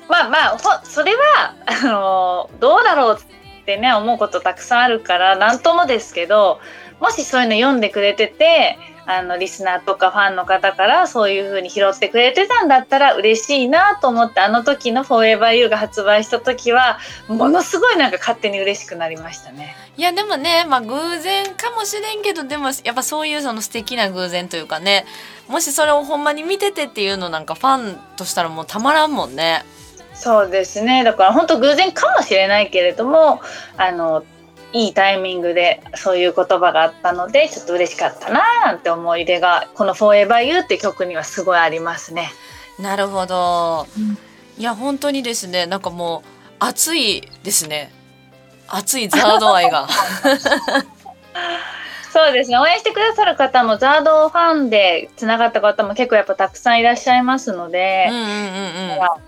[0.08, 6.60] まあまあほそれはあのどうだろうってね思うことたくさんあるから何ともですけど
[7.00, 19.74] もしそういうの読んでくれててあのリスナーとかファンの方からそういう風に拾ってくれてたんだったら嬉しいなと思ってあの時の「Forever You」が発売した時はものすごいなんか勝手に嬉しくなりましたね。
[19.96, 25.04] いやでもねまあ偶然かもしれんけどでもやっぱそういうその素敵な偶然というかね
[25.48, 29.64] もしそれをほんまに見ててっていうのなんかファンとしたらもうたまらんもんね。
[30.22, 33.40] そうですねだから本当偶然かもしれないけれども
[33.76, 34.24] あの
[34.72, 42.30] いいタイミングでそういう言葉があったのでちょっと嬉しかったななんて思い出がこの「Forever You」って曲にはすごいありますね。
[42.78, 43.88] なるほど。
[43.98, 44.16] うん
[44.58, 46.22] いや本当にですねなんかもう
[46.60, 47.90] 熱いですね
[48.68, 49.88] 熱いザード愛が。
[52.12, 58.28] そうですね応援してくださる方もザードファンでつながった方も結構やっぱたくさんいらっしゃいますので、うんうんうんう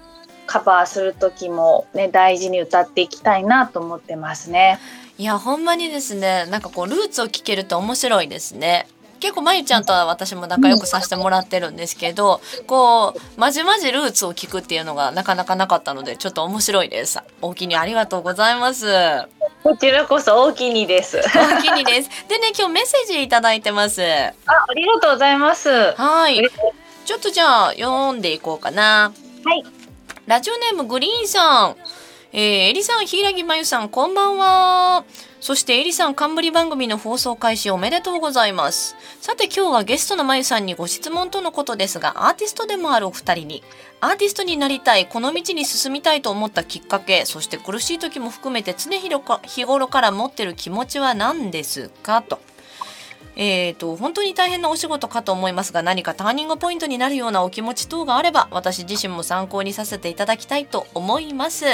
[0.00, 0.03] ん。
[0.46, 4.78] カバーする時もね大事に歌っていきたいなと思ってますね。
[5.16, 8.88] いやほんまにですねなんかこうルーツを聞けると面白いですね。
[9.20, 17.20] 結構まゆちゃんとは私も仲良くさせてもらってるんですけど、こうまじまじルーツを聞くっていうのがなかなかなかったのでちょっと面白いです。
[17.40, 18.86] 大きにありがとうございます。
[19.62, 21.22] こちらこそ大きにです。
[21.32, 22.10] 大きにです。
[22.28, 24.02] でね今日メッセージいただいてます。
[24.02, 25.70] あありがとうございます。
[25.70, 26.42] はい。
[27.06, 29.10] ちょっとじゃあ読んでいこうかな。
[29.44, 29.64] はい。
[30.26, 31.76] ラジオネームグリーンさん。
[32.32, 35.04] えー、エリさん、柊真由さん、こんばんは。
[35.38, 38.96] そしてエリさん、冠番組の放送開始おめでとうございます。
[39.20, 43.62] さて今日はゲストのまゆさんにご質問とのことですが、アーティストでもあるお二人に、
[44.00, 52.22] アーティストになりたい、この道に進みたいと思ったきっかけ、そして苦しい時も含めて常日頃から持ってる気持ちは何ですか？
[52.22, 52.40] と。
[53.36, 61.64] えーと、本当に大変なお仕事かと思いますが何かターニングポイントになるようなお気持ち等があれば私自身も参考にさせていただきたいと思います。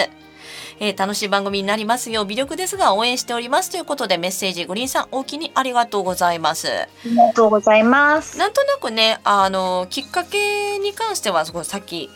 [0.80, 6.68] えー、楽しい番組になりますよう微力ですが応援しておりますということでメッセージグリーンさん大きにありがとうございます。
[6.68, 8.38] ありがとうございます。
[8.38, 12.08] なんとなくねあのきっかけに関してはさっき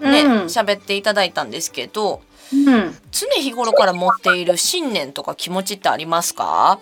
[0.00, 2.22] ね喋、うん、っていただいたんですけど、
[2.52, 6.80] うん、常日頃から持っている信念とか気持ちってありますか？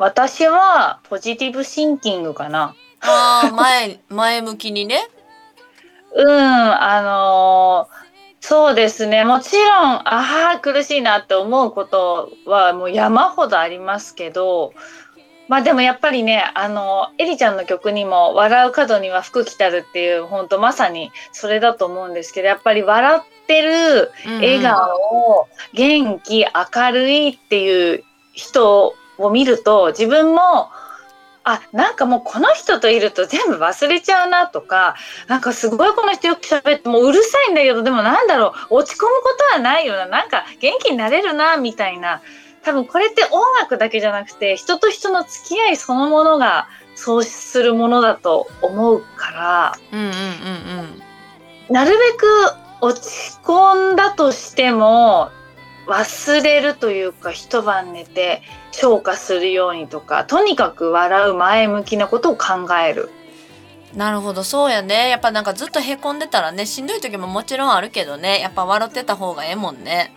[0.00, 2.74] 私はポジティブシンキングかな。
[3.02, 5.06] ああ、前、 前向きにね。
[6.14, 7.96] うん、あのー、
[8.40, 9.24] そうですね。
[9.26, 14.72] もちろん、ああ、苦しいなって思うことはもう山ほどありますけど、
[15.48, 30.70] まあでもやっぱりね、あの、エリちゃんの曲にも、笑う角には服着たるっていう、本当まさにそれだと思うんですけど、やっぱり笑ってる笑顔、元気、明るいっていう人を見ると自分も
[31.42, 42.22] あなんかもうこの人といると全部忘れちゃうなとかなんかすごいこの人よく喋ってもううるさいんだけどでもなんだろう落ち込むことはないよななんか元気になれるなみたいな。
[42.62, 50.12] 多分これって音楽だけじゃなくて人と人の付き合いそのものがそうするものだと思うから、うんうんうん
[51.68, 52.26] うん、なるべく
[52.82, 55.30] 落ち込んだとしても
[55.90, 63.10] 忘れるというか一晩寝て消化するようにとかとにかく笑う前向きなことを考える。
[63.94, 70.12] なるほどそうやねやっぱなんかずっとへこんでたらねしんどい時ももちろんあるけどねやっぱ笑ってた方がええもんね。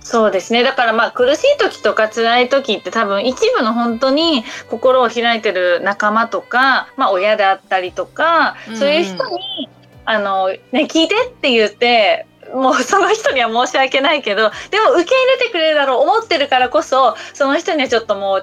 [0.00, 9.68] そうですねだからまあ苦しい時とか辛い時って多分一部の本当に心を開いてる仲間とか、まあ、親であったりとか、そういう人に
[10.04, 18.42] あの、ね、聞いてって言ってもうその人には申し訳ないけどでも受け入れてくれるだろう思ってるからこそその人にはちょっともうわ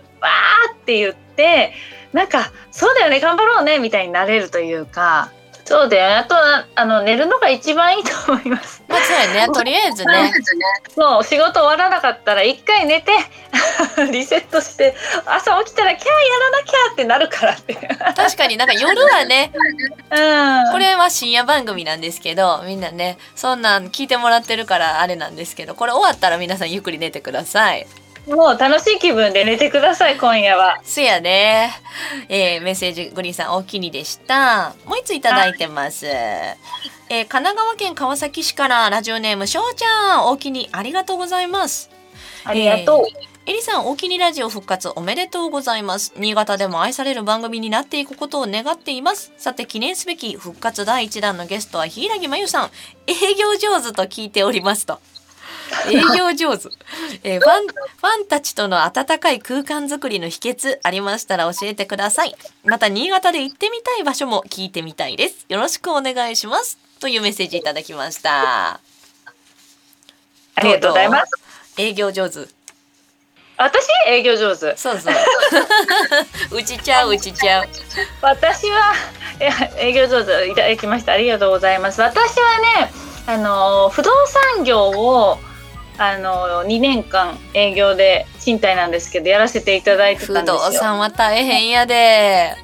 [0.72, 1.74] ーって言って
[2.12, 5.32] なんかそうだよね頑張ろうねみたいになれるというか。
[5.66, 8.84] そうだよあとはあの寝るのが一番いいと思います。
[8.88, 10.32] まあ、そうやねとりあえずね。
[10.94, 13.12] そう仕事終わらなかったら一回寝て
[14.12, 14.96] リセットして
[15.26, 19.52] 朝起きたらキャーやらなきゃってなるからって確かになんか夜はね、
[20.12, 27.88] うん、これは深夜番組なんですけどみんなねそんなん聞いてもらってるからあれなんですけどこれ終わったら皆さんゆっくり寝てください。
[28.28, 30.80] もう楽しい気分で寝てください、今夜は。
[30.84, 31.72] すやね。
[32.30, 34.76] えー、メッセージグリーンさんお気にでした。
[34.86, 36.08] もう一ついただいてます。
[36.08, 41.90] えー、神奈川県川崎市からラジオネームしょうちゃん、お気にありがとうございます。
[42.46, 43.04] ありがとう。
[43.08, 46.14] えー、エリさん、お気にラジオ復活おめでとうございます。
[46.18, 49.34] 新潟でも愛される番組になっていくことを願っています。
[49.38, 52.72] さて、記念すべき復活第1弾のゲストは柊真由さん。
[53.06, 55.02] 営業上手と聞いておりますと。
[55.90, 56.70] 営業上手、
[57.24, 62.36] えー、ファンファンたちとの温かい空間づくりの秘訣ありましたら教えてください。
[62.64, 65.46] また新潟で行ってみたい場所も聞いてみたいです。
[65.50, 66.78] よろしくお願いします。
[67.00, 68.80] というメッセージいただきました。
[70.56, 71.32] ありがとうございます。
[71.78, 72.48] 営業上手。
[73.58, 73.88] 私？
[74.08, 74.76] 営業上手。
[74.78, 75.14] そうそう。
[76.58, 77.68] 打ちちゃう打ちちゃう。
[78.22, 78.94] 私は
[79.78, 81.14] 営業上手いただきました。
[81.14, 82.02] ありがとうございます。
[82.02, 82.92] 私はね
[83.26, 84.12] あの不動
[84.56, 85.40] 産業を
[85.98, 90.58] あの2年間営業で賃貸なんですけどやらせていただいてたんですよ。
[90.60, 92.56] 不動産は大変やで。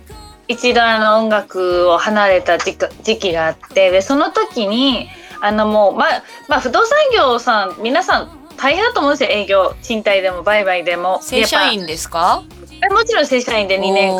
[0.47, 2.75] 一度あの音楽を離れた時
[3.19, 5.07] 期があってでその時に
[5.41, 6.07] あのもうま
[6.47, 9.29] まあ不動産業さん皆さん大変だと思うんですよ。
[9.29, 11.21] 営業賃貸でも売買でも。
[11.21, 12.43] 正社員ですか？
[12.91, 14.17] もちろん正社員で2年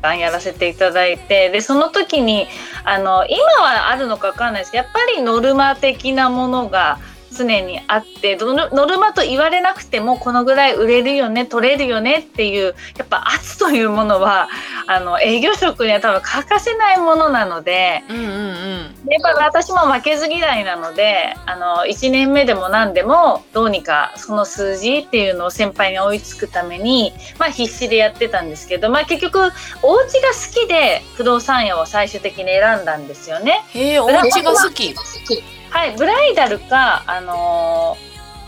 [0.00, 2.46] 間やらせていただいてでその時に
[2.84, 4.72] あの今はあるのか分かんないです。
[4.72, 6.98] けどやっぱりノルマ的なものが
[7.34, 14.48] 常にあってノルマと言われなくてもこのぐらい売れるよね取れるよねっていうやっぱ圧というものは
[14.86, 18.30] あの営業職には多分欠かせないものなので、うんうんうん、
[19.08, 29.38] やっぱ私も負けず嫌いなのであの1年目でも何でもどうにかその数字っていうのを先輩に追いつくために、まあ、必死でやってたんですけど、まあ、結局
[29.82, 33.62] お家が好きで不動産屋を最終的に選んだんですよね。
[33.68, 34.94] へえお家が好き
[35.74, 37.96] はい、ブライダルか、あの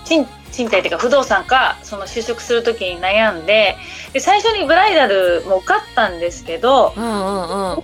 [0.04, 3.76] ー、賃賃貸というか不動産かその就職する時に悩んで
[4.12, 7.82] で最初にブライダルも受かったんですけど、うんうんうん、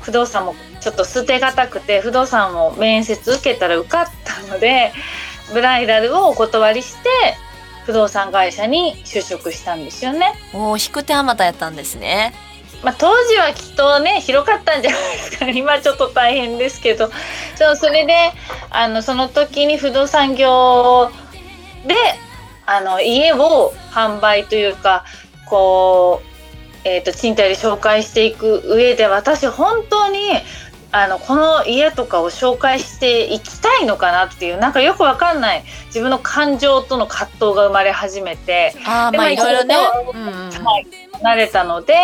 [0.00, 4.94] 不動産もちょっと捨てがたくて不動産も面接受けたら受かったので
[5.52, 7.10] ブライダルをお断りして
[7.84, 10.32] 不動産会社に就職したんですよね。
[10.54, 12.32] おお引く手あまたやったんですね
[12.82, 15.48] まあ、当時はきっとね広かったんじゃないですか。
[15.50, 17.10] 今ちょっと大変ですけど。
[17.56, 18.32] そうそれで
[18.70, 21.10] あのその時に不動産業
[21.86, 21.94] で
[22.66, 25.04] あの家を販売というか
[25.46, 30.18] こう、えーと、賃貸で紹介していく上で私本当に
[30.94, 38.74] あのこの家とかを紹介していきたいのかなっていうなんかよくわかんない自分の感情との葛藤が生まれ始めて。
[38.84, 39.74] あまあいろいろね、
[40.12, 40.86] うんうん、はい、
[41.22, 41.94] 慣れたので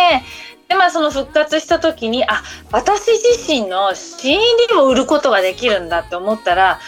[0.69, 4.39] でまあその復活した時にあ私自身の CD
[4.77, 6.79] を売ることができるんだって思ったら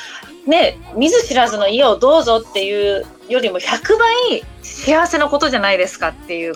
[0.47, 6.53] ね見ず知らずの家をどうぞっていうよりも100倍幸せなことじゃないですかっていう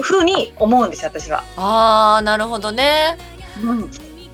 [0.00, 1.42] ふうに思うんです私は。
[1.56, 3.18] あーなるほどね。
[3.60, 3.90] うん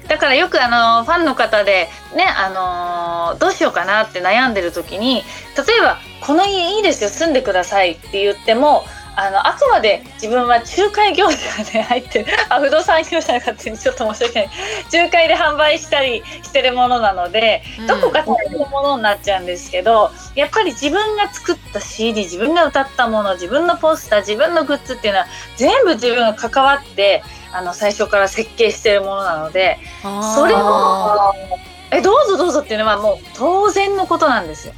[0.09, 2.51] だからよくあのファンの方でねあ
[3.31, 5.23] のー、どうしようかなって悩んでる時に
[5.57, 8.85] 例えば「この家いいですよ住んでください」って言っても
[9.17, 12.27] あのあくまで自分は仲介業者で入ってる。
[12.49, 14.51] あ不動産業者の方にちょっと申し訳ない。
[14.93, 29.79] 仲介で販売したりしてるものなので、どこか大変なものになっちゃうんですけどやっぱり自分が作った CD 自分が歌ったもの自分のポスター自分のグッズっていうのは全部自分が関わってあの最初から設計してるものなので
[30.35, 31.35] それを
[31.91, 34.75] えどうぞどうぞっていうのはもう当然のことなんですよ。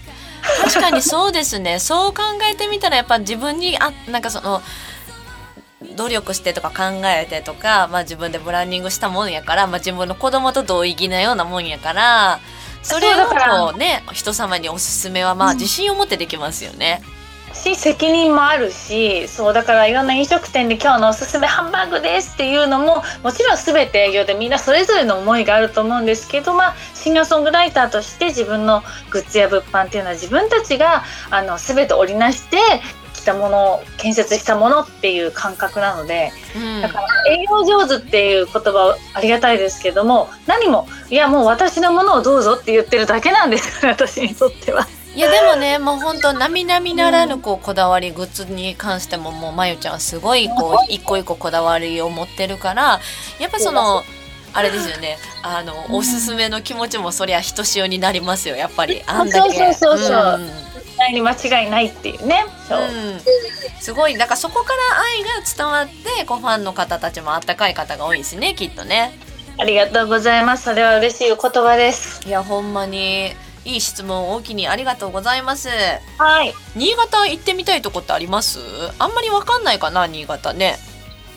[0.65, 4.61] 確かにそうですねそう考えてみたらやっぱ自分にあなんかその
[5.97, 12.41] 努力してとか考えてとか、まあ、自分でブランディングしたもんやから、まあ、自分の子供と同意義なようなもんやから
[12.83, 17.03] それをこうね人様におすすめはまあ自信を持ってできますよね。
[17.21, 17.26] うん
[17.75, 32.57] し責任もあるしそうだからいろんな飲食店で今日のおすすめハンバーグですっていうのももちろん全て営業でみんなそれぞれの思いがあると思うんですけど、まあ、シンガーソングライターとして自分のグッズや物販っていうのは自分たちがあの全て織りなして
[33.13, 44.87] きたもの建設したものっていう感覚なので、うん、だから営業上手っていう言葉ありがたいですけども何もいやもう私のものをどうぞって言ってるだけなんです私にとっては。
[45.17, 53.01] いやでもねもう本当並々ならぬこうこだわりグッズに関してももうまゆちゃんすごいこう一個一個こだわりを持ってるから
[53.41, 54.03] やっぱその
[54.53, 59.57] あれですよねあのおすすめの気持ちもそりゃひとしおになりますよやっぱりあんだけ。
[59.57, 62.45] そうそうそうそう、うん、に間違いないっていうね。
[62.69, 63.21] そう、うん、
[63.81, 65.87] すごいだからそこから愛が伝わっ
[66.19, 69.19] てこうファンの方たちもあったかい方が多いですねきっとね。
[69.59, 70.65] ありがとうございます。
[70.65, 72.29] それは嬉しいお言葉です。
[72.29, 73.33] いやほんまに
[73.67, 75.69] いい質問大きにありがとうございます。
[76.19, 76.55] はい。
[76.75, 78.59] 新潟行ってみたいとこってあります？
[78.99, 80.77] あんまりわかんないかな新潟ね。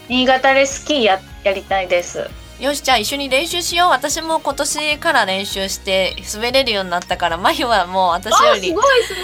[0.08, 2.30] 新潟でスキーややりたいです。
[2.60, 3.90] よしじゃあ一緒に練習しよう。
[3.90, 9.20] 私も今年から練習して滑れるようになったからまゆはもう私よりすごいすご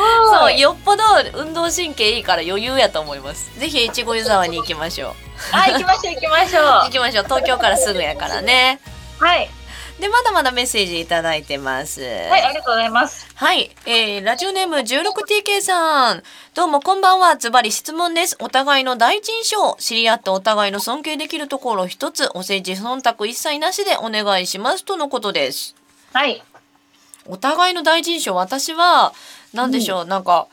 [0.49, 0.49] い。
[0.51, 1.03] そうよっぽど
[1.33, 3.59] 運動神経いいから余裕やと思います。
[3.59, 5.09] ぜひ越後湯沢に行きましょ
[5.51, 5.55] う。
[5.55, 6.63] はい行きましょう行きましょう。
[6.85, 7.23] 行きましょう。
[7.29, 8.79] 東京からすぐやからね。
[9.19, 9.49] はい
[9.99, 12.01] で、まだまだメッセージいただいてます。
[12.01, 13.27] はい、ありがとうございます。
[13.33, 16.23] はい、えー、ラジオネーム 16TK さん。
[16.53, 17.37] どうもこんばんは。
[17.37, 18.35] ズバリ質問です。
[18.41, 24.83] お互いの第一印象、知り合ってお互いの尊敬できるところ一つ、お世辞忖度一切なしでお願いします。
[24.83, 25.75] とのことです。
[26.11, 26.43] はい。
[27.25, 29.13] お互いの第一印象、私は、
[29.53, 30.47] 何でしょう、うん、なんか、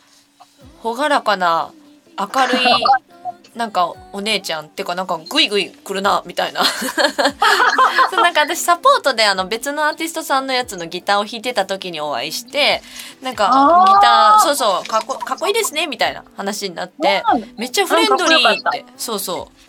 [0.84, 1.72] 朗らかな、
[2.16, 2.66] 明るい
[3.54, 6.64] なんかお姉ちゃんっていうかなんかグイグイ来るなみたいな。
[8.10, 12.82] そうなんか私サポートであの別のアーティストさんのやつのギターを弾いてた時にお会いして
[13.20, 13.44] なんか
[13.86, 17.22] ギターそうそうかっこかっこいいですねみたいな話になって
[17.56, 18.84] めっちゃフレンドリーって。
[18.96, 19.62] そうそう。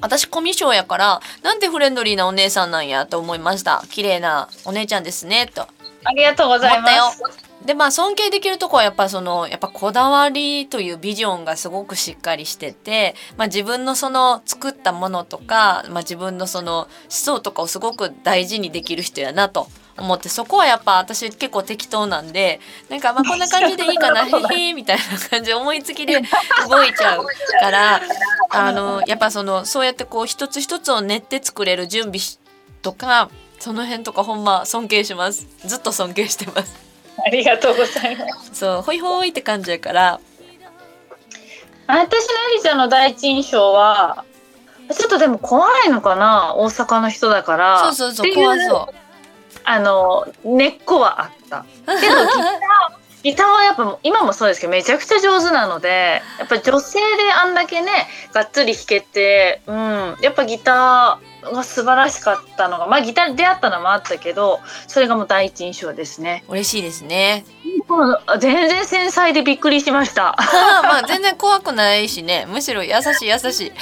[0.00, 3.84] 私コミュ障やからなんてフレンドリーなお姉さんなんやと思いました。
[3.90, 5.66] 綺麗なお姉ちゃんですねと。
[6.04, 26.14] ありがとうございますでまあ尊敬できるとこはやっぱそのやっぱこだわりというビジョンがすごくしっかりしてて、まあ、自分のその作ったものとか、まあ、自分のその思想とかをすごく大事にできる人やなと思ってそこはやっぱ私結構適当なんでなんかまあこんな感じでいいかなへへみたいな感じ思いつきで
[26.68, 27.26] 動いちゃう
[27.60, 28.00] から
[28.50, 32.20] あのやっぱそのそうやってこう一つ一つを練って作れる準備
[32.82, 36.87] とかその辺とかほんま尊敬しますずっと尊敬してます。
[37.24, 38.54] ありがとうございます。
[38.54, 40.20] そう、ほいほいって感じやから。
[41.86, 44.24] 私のエリちゃんの第一印象は、
[44.92, 47.92] ちょっとでも怖いのかな大阪の人だから。
[47.92, 48.94] そうそうそう、怖そう。
[49.64, 51.64] あの、根っこはあった。
[51.86, 57.90] けど、ギター、ギターはやっぱ今もそうですけどめちゃくちゃ上手なのでやっぱ女性であんだけね
[58.32, 66.44] がっつり弾けて、うん、やっぱギターが素晴らしかったのが、まあギターで出会ったのもあったけど、それがもう第一印象ですね。
[66.48, 67.44] 嬉しいですね。
[68.38, 70.36] 全然繊細でびっくりしました。
[70.82, 72.46] まあ全然怖くないしね。
[72.48, 73.72] むしろ優しい優しい。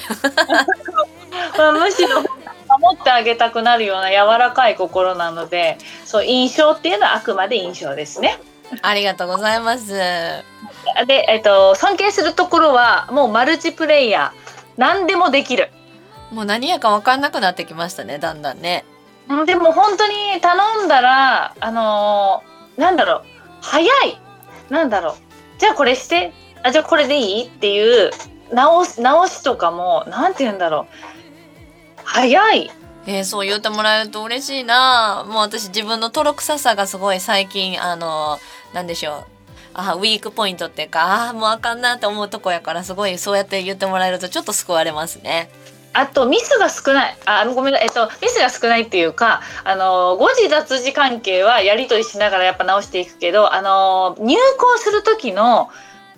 [1.59, 2.22] まあ、むしろ
[2.80, 8.38] 守ってあげたくなるような柔らかい心なので、そう印象っていうのはあくまで印象ですね。
[8.82, 9.92] ありがとうございます。
[11.07, 14.46] で、えっと、尊敬するところはもうマルチプレイヤー
[14.76, 15.70] 何でもできる。
[16.31, 18.85] もう何やか分かんなくなってきましたねだんだんね。
[19.47, 23.22] でも本当に頼んだらあのーなんだろう
[23.61, 24.20] 早い。
[24.70, 25.14] なんだろう。
[25.59, 26.33] じゃあこれして。
[26.62, 28.11] あじゃあこれでいいっていう
[28.53, 30.87] 直し直しとかもなんて言うんだろう。
[32.05, 32.70] 早い。
[33.07, 35.24] えー、そう言ってもらえると嬉しいな。
[35.29, 38.39] もう私自分の泥臭さがすごい最近あの
[38.72, 39.24] なんでしょう。
[39.74, 45.51] あウィークポイントっていうかあもうあかんなって思うとこやからすごいそうやって言ってもらえるとちょっと救われますね。
[45.97, 47.16] あとミスが少ない。
[47.24, 55.70] あごめんなさいえっとミスが少ないっていうかあの誤字脱字関係はやり取りしながらやっぱ直していくけどあの入稿する時の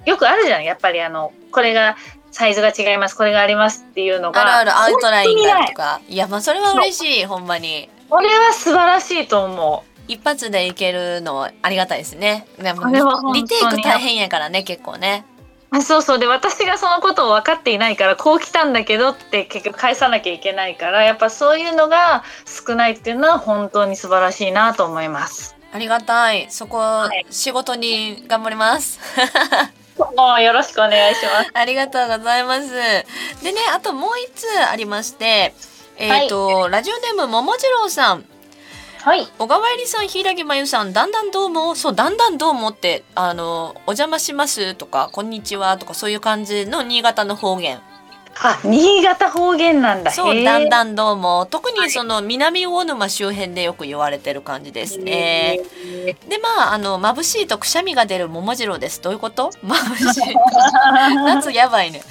[0.05, 0.64] よくあるじゃん。
[0.64, 1.97] やっぱりあのこれが
[2.31, 3.16] サイズが違います。
[3.16, 4.95] これがありますっていうのがあるある。
[4.95, 6.01] アウトラインがとか。
[6.09, 6.16] い。
[6.16, 7.89] やまあそれは嬉しいほんまに。
[8.11, 10.03] これは素晴らしいと思う。
[10.09, 12.47] 一発でいけるのありがたいですね。
[12.59, 15.24] でもリテイク大変やからね結構ね
[15.71, 25.57] あそうそうで私がそのことを分かっていないからこう来たんだけどって結局返さなきゃいけないからやっぱそういうのが少ないっていうのは本当に素晴らしいなと思います。
[25.71, 28.99] ありがたいそこ、い仕事に頑張ります
[30.16, 31.51] もうよろしくお願いします。
[31.53, 32.71] ありがとうございます。
[32.73, 35.55] でね、あともう一つありまして、
[35.97, 38.25] えっ、と、ラジオネームももじろうさん、
[39.09, 39.27] はい。
[39.39, 47.81] 小川えりさん、柊真由さん、だんだんどうも、そう、だんだんどうもって、あの、お邪魔しますとか、こんにちはとか、そういう感じの新潟の方言。
[48.41, 50.12] あ、新潟方言なんだ。
[50.12, 51.47] そう、だんだんどうも。
[51.47, 55.59] 特にその南魚沼周辺でよく言われてる感じですね。
[56.07, 59.03] へで、まあ、あの、眩しいとくしゃみが出る桃次郎です。
[59.03, 59.51] どういうこと？
[59.64, 60.36] 眩しい。
[61.26, 62.03] 夏やばいね。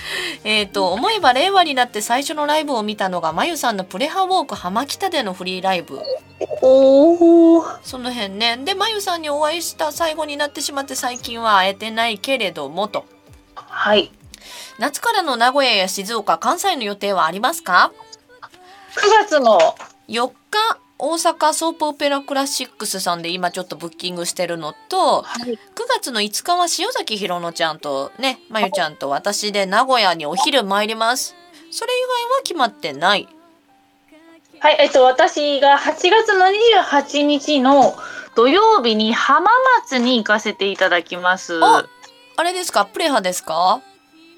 [0.43, 5.97] えっ、と、思えば令和になって最初のライブを見たのが、まゆさんのプレ葉ウォーク浜北でのフリーライブ。
[5.97, 6.01] ー
[6.61, 7.65] おお。
[7.83, 8.57] その辺ね。
[8.57, 13.05] で、まゆさんにお会いした最後になってしまって最近は会えてないけれどもと。
[13.55, 14.11] はい。
[14.79, 17.91] 夏からの名古屋や静岡、関西の予定はありますか
[18.95, 19.59] ？9月の
[20.07, 20.33] ?4 日、
[20.99, 25.57] 大阪ソープオペラクラシックスさんで今ちょっとブッキングしてるのと、はい9
[25.99, 31.35] 月の5日は塩崎ひろのちゃんとね、まゆちゃんと私で名古屋にお昼参ります。
[31.71, 33.27] それ以外は決まってない？
[34.59, 36.45] はい、えっと、私が8月の
[36.81, 37.95] 28日の
[38.35, 39.49] 土曜日に浜
[39.81, 41.59] 松に行かせていただきます。
[41.63, 41.85] あ
[42.37, 42.85] あれですか？
[42.85, 43.81] プレハですか？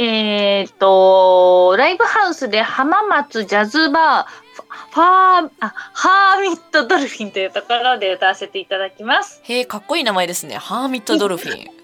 [0.02, 9.42] えっと、ライブハウスで浜松ジャズバー、ファー、あ、ハーミットドルフィンというところで歌わせていただきます。
[9.46, 10.56] へえ、かっこいい名前ですね。
[10.56, 11.80] ハーミットドルフィン。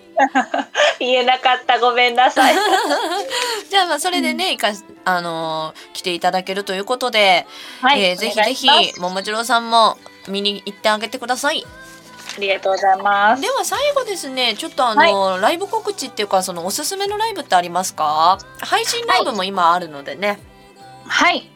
[0.99, 2.55] 言えなかった、ごめんなさい。
[3.69, 4.69] じゃあまあそれでね、いか
[5.03, 7.45] あのー来ていただけるということで、
[7.81, 9.97] はい、えーぜひぜひお願いします桃次郎さんも
[10.29, 11.65] 見に行ってあげてください。
[12.37, 13.49] ありがとうございますで。
[13.49, 18.37] は最後ですね、ちょっとあのーライブ告知っていうかそのおすすめのライブってありますか？
[18.59, 20.39] 配信ライブも今あるのでね。
[21.07, 21.49] はい。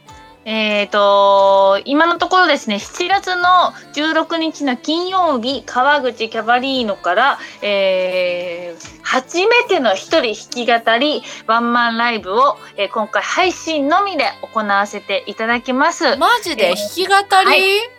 [0.45, 16.15] えっ、と、今のところですね、7月の16日の金曜日、川口キャバリーノから、えー初めての一人弾き語りワンマンライブを、えー今回配信のみで行わせていただきます。
[16.15, 16.69] マジで？
[16.69, 17.45] 弾き語り？
[17.45, 17.98] はい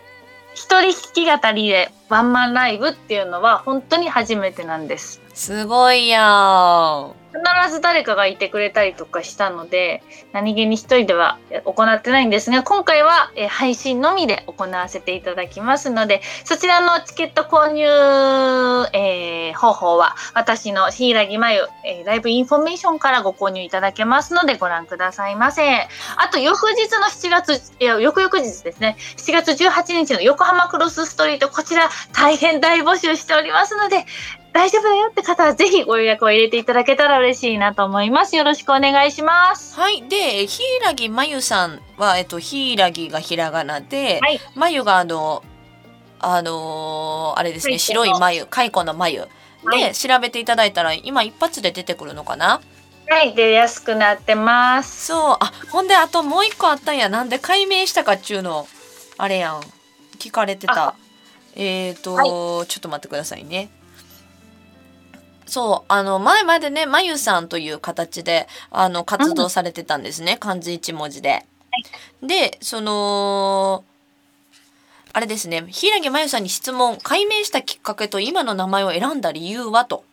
[0.53, 5.21] 一人弾き語りでワンマンライブっていうのは本当に初めてなんです。
[5.33, 7.20] すごいよー。
[7.33, 10.03] 必ず誰かがいてくれたりとかしたので
[10.33, 17.83] 何気に一人では行ってないんですが今回は、配信のみで行わせていただきますのでそちらのチケット購入、
[18.93, 25.61] えー方法は私の柊まゆ、えーライブインフォメーションからご購入いただけますのでご覧くださいませ。
[25.71, 25.87] あ
[26.31, 28.95] と翌日の7月いや翌々日ですね。
[29.17, 34.05] 7月18日の横浜クロスストリートこちら大変大募集しておりますので
[34.53, 38.35] 大丈夫だよって方はぜひご予約を入れていただけたら嬉しいなと思います。
[38.35, 39.79] よろしくお願いします。
[39.79, 40.03] はい。
[40.09, 45.43] で、柊まゆさんは、えっと、柊がひらがなで、はいまゆがあの、
[46.19, 49.27] あのーあれですね、蚕白い眉、蚕の眉。
[49.71, 52.61] で、はい調べていただいたら、今一発で出てくるのかな？
[53.09, 55.07] はい、出やすくなってます。
[55.07, 55.37] そう。
[55.39, 57.09] あ、ほんで、あともう一個あったんや。
[57.09, 58.67] なんで解明したかっちゅうの、
[59.17, 59.61] あれやん。
[60.17, 60.95] 聞かれてた。
[61.55, 63.69] えっ、と、はいちょっと待ってくださいね。
[65.51, 70.37] そう、あの、前までね、まゆさんという形で、あの、活動されてたんですね。
[70.39, 71.29] 漢字一文字で。
[71.29, 71.45] はい。
[72.21, 73.83] でその
[75.13, 79.85] あれですね柊真由さんに質問解明したきっかけと今の名前を選んだ理由は？
[79.85, 80.03] と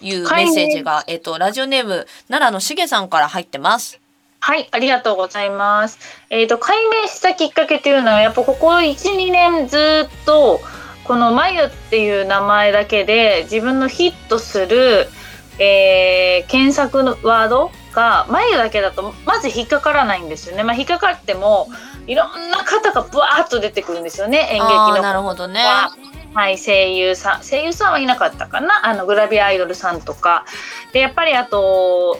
[0.00, 4.00] いうメッセージが、えっと、ラジオネーム奈良のしげさんから入ってます。
[4.40, 6.00] はい、ありがとうございます。
[6.28, 10.60] えっ、と、解明したきっかけというのは、やっぱここ1、2年ずっと、
[11.04, 15.08] このまゆっていう名前だけで自分のヒットする、
[15.58, 20.64] えー検索のワードがまゆだけだとまず引っかからないんですよね。
[20.64, 21.68] まあ、引っかかっても
[22.06, 25.62] いろんな方がブワーッと出てくるんですよね演劇のなるほどね。
[26.34, 28.86] はい、声優さん声優さんはいなかったかな？
[28.86, 30.46] あのグラビアアイドルさんとか
[30.92, 32.18] でやっぱりあと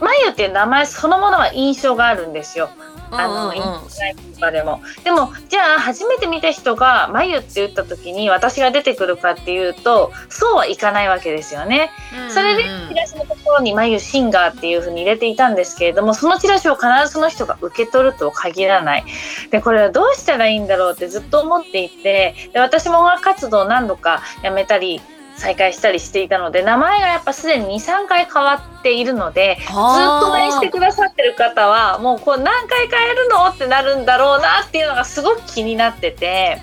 [0.00, 2.68] 眉っていう名前そのものは印象があるんですよ。
[3.10, 4.80] あの、うんうんうんインスタとかでも。
[5.04, 11.90] でも、じゃあ、初めて見た人が、眉って言った時に私が出てくるかっていうと、そうはいかないわけですよね。
[12.30, 19.04] それで、チラシのところに眉シンガーっていう風に入れていたんですけれども、そのチラシを必ずその人が受け取るとは限らない。
[19.50, 25.00] で、これはどうしたらいいんだろうってずっと思っていて、で私も音楽活動を何度かやめたり、
[25.36, 36.60] 再開したりしていたので、名前がやっぱすでに2、3回変わっているので、ずっと応援してくださってる方はもうこう何回変えるのってなるんだろうなっていうのがすごく気になってて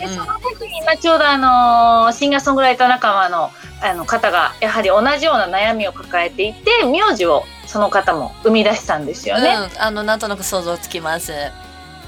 [0.00, 1.36] でその時に今ちょうどあ
[2.06, 3.50] のシンガーソングライター仲間の
[3.82, 9.56] あの方がやはり同じような悩みを抱えていて名字をその方も生み出したんですよね。
[9.74, 11.32] うん、あのなんとなく想像つきます。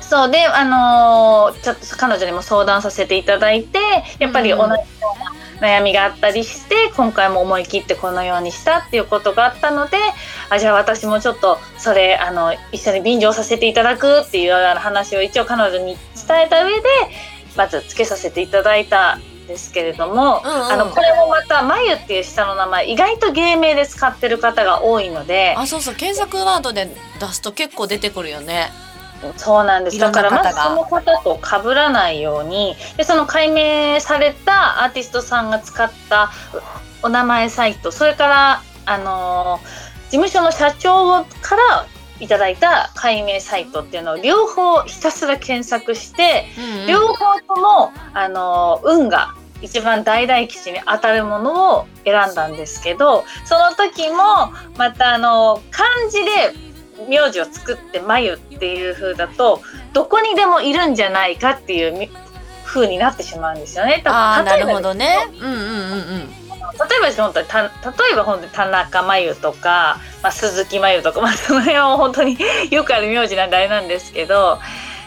[0.01, 3.79] そうで、あのーちょっと彼女にも相談させていただいて
[4.19, 4.77] やっぱり同じような
[5.61, 9.97] 悩みがあったりして今回も思い切ってこのようにしたっていうことがあったので
[10.51, 15.97] あじゃあ私もちょっとそれあの一緒に便乗させていただくっていうような話を一応彼女に
[16.27, 16.83] 伝えた上で
[17.57, 25.55] まずつけさせていただいたんですけれども、うんうんあのこれもまた「まゆ」っていう下の名前意外と芸名で使ってる方が多いので。
[25.57, 26.89] あ、そうそう、検索ワードで
[27.21, 28.71] 出すと結構出てくるよね。
[29.37, 29.99] そうなんです。
[29.99, 36.31] だからまずその方と被らないようにでその解明されたアーティストさんが使った
[37.03, 41.87] お名前サイトそれからあのー事務所の社長から
[42.21, 46.87] いただいた解明サイトっていうのを両方ひたすら検索して、うんうん。
[46.87, 56.31] 両方ともあの運が一番大々吉に当たるものを選んだんですけどその時もまたあの漢字で
[57.09, 59.61] 名字を作って「眉」っていう風だと
[59.93, 62.11] どこにでもいるんじゃないかっていうみ
[62.65, 64.03] 風になってしまうんですよね。
[64.05, 65.29] ああ、な例えばるほどね。
[65.41, 66.45] うんうんうんうん。
[66.75, 67.69] 例えば本当にた例
[68.13, 72.37] えば本当に田中真由とか、まあ、鈴木真由とか、まあ、その辺は本当に
[72.71, 74.59] よくある名字なんであれなんですけど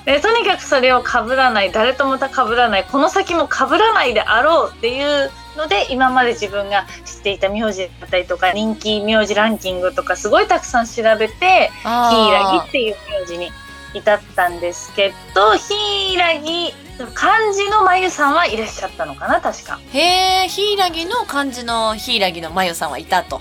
[0.06, 2.24] でとにかくそれを被らない誰とも被
[2.56, 13.50] らないこの先も被らないであろうっていうので今まで自分が知っていた名字だったりとか人気名字ランキングとかすごいたくさん調べてあ柊っていう名字に
[13.94, 16.74] 至ったんですけど柊
[17.14, 19.80] 漢字のまゆさんはいらっしゃったのかな確か。
[19.92, 23.40] へえ、柊の漢字の柊のまゆさんはいたと。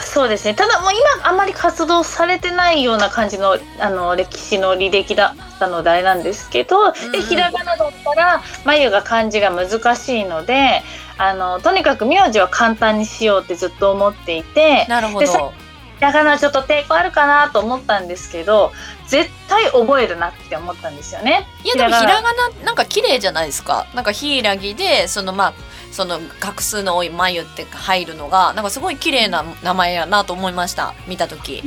[0.00, 10.82] そうですねただもう今あんまり活動されてないような感じのあの歴史の履歴だったのであれなんですけど、うんでひらがなだったら眉が漢字が難しいので
[11.16, 15.52] あのとにかく名字は簡単にしようってずっと思っていてなるほど。
[15.98, 18.70] ひらがなちょっと抵抗あるかなと思ったんですけど
[19.08, 21.44] 絶対覚えるなって思ったんですよね。
[21.64, 23.86] いやでもひひららがななんか綺麗じゃないですか。
[23.94, 25.54] なんか柊でそのまあ
[25.92, 30.94] その画数の多い眉って入るのがなんかすごい綺麗な名前やなと思いました。
[31.06, 31.62] 見た時。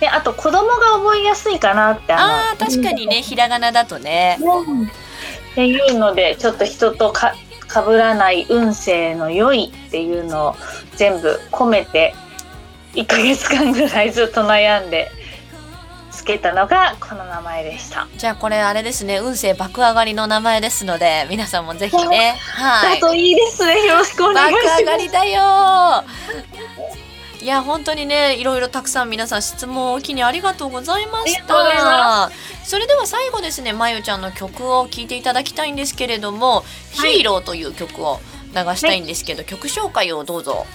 [0.00, 4.38] であと子供が覚えやすいかなってのああ確かにねひらがなだとね。
[4.40, 4.90] うん
[5.52, 7.34] っていうのでちょっと人とか
[7.68, 10.56] 被らない運勢の良いっていうのを
[10.96, 12.14] 全部込めて
[12.94, 15.10] 1ヶ月間ぐらいずっと悩んで
[16.22, 18.06] つけたのがこの名前でした。
[18.16, 23.00] じゃあこれあれですね運勢爆上がりの名前ですので皆さんもぜひねはい。
[23.00, 23.84] だといいですね。
[23.86, 24.78] よろしくお願い爆します。
[24.78, 26.04] 上がりだよ
[27.42, 32.30] いや本当にねいろいろたくさん皆さん質問をおきにありがとうございました
[32.62, 36.62] それでは最後ですねまゆちゃんの曲を聴いていただきたいんですけれども
[36.96, 38.20] 「はいヒーロー」という曲を
[38.54, 40.66] 流したいんですけど、曲紹介をどうぞ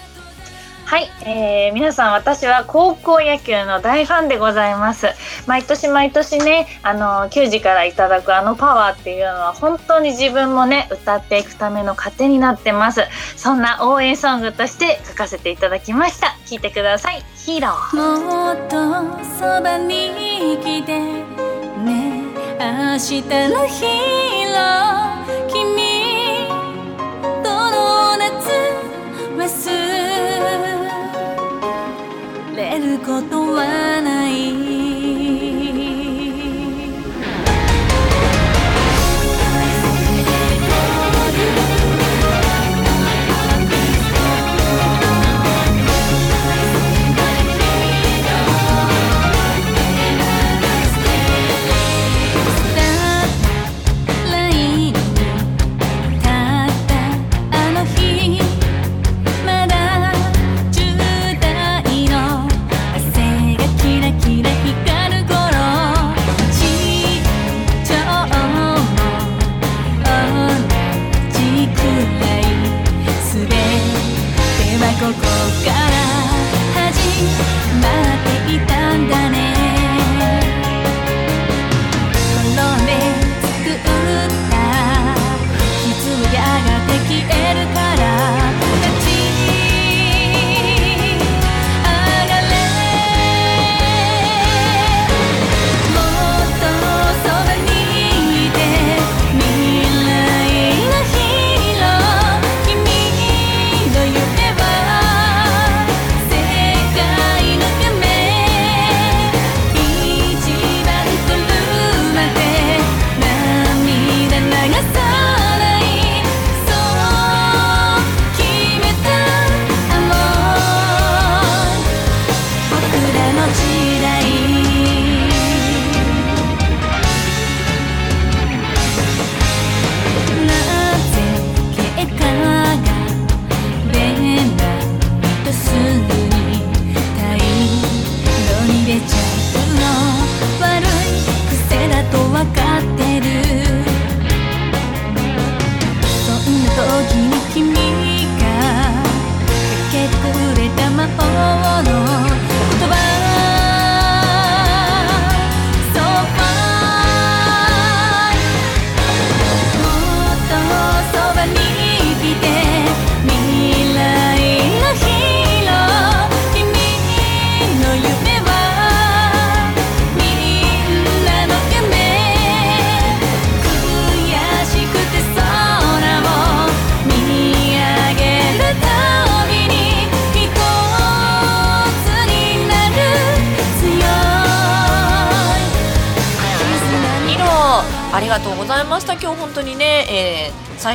[0.87, 5.07] はい、えー皆さん私は高校野球の大ファンでございます。
[5.45, 13.01] 毎年毎年ねあの球児からいただくあのパワーっていうのは本当に自分もね歌っていくための糧になってます。
[13.35, 16.37] そんな応援ソングとして書かせていただきました。
[16.45, 17.21] 聞いてください。
[17.35, 17.97] ヒーロー。
[18.23, 18.77] もっと
[19.37, 20.99] そばに来て。
[20.99, 22.23] ね
[22.57, 25.47] 明日のヒーロー。
[25.49, 26.47] 君
[27.43, 28.76] との夏
[29.37, 29.69] 忘
[32.55, 34.86] れることはない。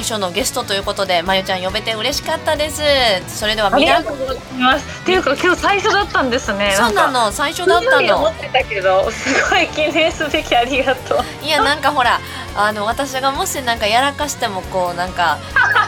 [0.03, 2.83] ね、えー最初のゲストということでまゆちゃん呼べて嬉しかったです
[3.29, 5.03] それではありが皆とうございます。
[5.03, 6.73] っていうか今日最初だったんですね。
[6.77, 11.19] そうなの最初だった思のってたけどすごい記念すべきありがとう。
[11.45, 12.21] いやなんかほら
[12.57, 15.39] あの私がもしなんかやらかしてもこうなんか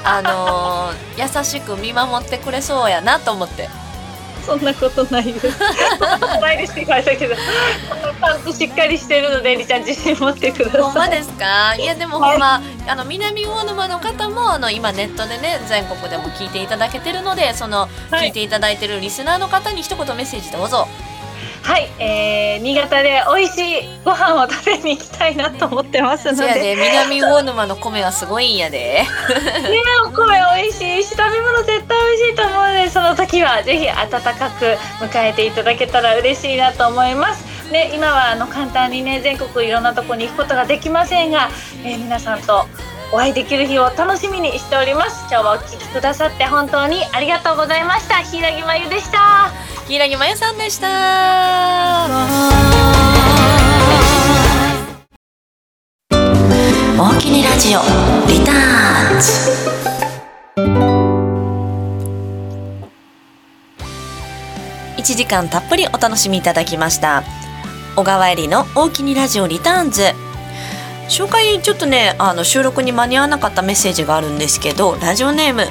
[0.04, 3.68] あのー優しく見守ってくれそうやなと思って
[4.44, 5.50] そんなことないです。
[5.98, 10.82] そんなことないですって言われたけど、ちゃんとしっかりしてるので、りちゃん自信持ってください。
[10.82, 11.74] ほんまですか？
[11.76, 20.86] いやでもほんまあの南魚沼の方もあの今ネットでね全国でも聞いていただけてるのでそのはい聞いていただいてるリスナーの方に一言メッセージどうぞ
[21.64, 26.60] はい、えー、新潟で美味しいご飯を食べに行きたいなと思ってますのそやで。
[26.60, 29.08] で南魚沼の米はすごいんやでね、
[30.06, 37.54] お米美味しいし食べ物絶対美味しいと思うのでその時はぜひ温かく迎えていただけたら嬉しいなと思います。
[37.72, 41.48] ね、今はあの簡単にね全国いろんなとこに行くことができませんが、
[41.82, 42.66] えー皆さんと
[43.14, 45.20] お会いできる日を楽しみにしております。
[45.30, 48.16] 今日はお聞きくださって本当にありがとうございました。
[48.16, 49.52] 平木真由でした。
[49.86, 52.08] 平木真由さんでした
[56.98, 57.80] 大きにラジオ
[58.26, 59.28] リターンズ
[64.96, 67.22] 1時間たっぷりお楽しみいただきました
[67.94, 70.02] 小川えりの大きにラジオリターンズ
[71.08, 75.62] 紹介ちょっとねあの収録に間に合わなかったメッセージがあるんですけどラジオネーム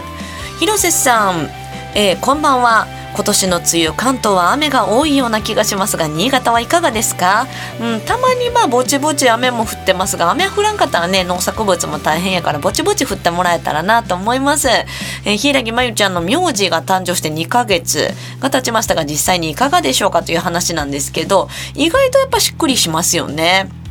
[0.59, 1.49] 広瀬さん、
[1.95, 3.03] えーこんばんは。
[3.15, 7.45] 今年の梅雨関東は雨が多いような気がしますが新潟はいかがですか、
[7.79, 18.09] うん、たまにまあぼちぼち雨も降ってますが雨降らんかったらね農作物も大変やからぼちぼち降ってもらえたらなと思います、えー、平木真由ちゃんの名字が誕生して2ヶ月
[18.39, 23.82] が経ちましたが実際にいかがでしょうかという話なんですけど意外とやっぱしっくりしますよね。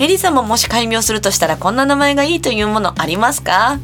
[0.00, 3.78] エリさんももし改名するとしたらこんな名前がいいというものありますか？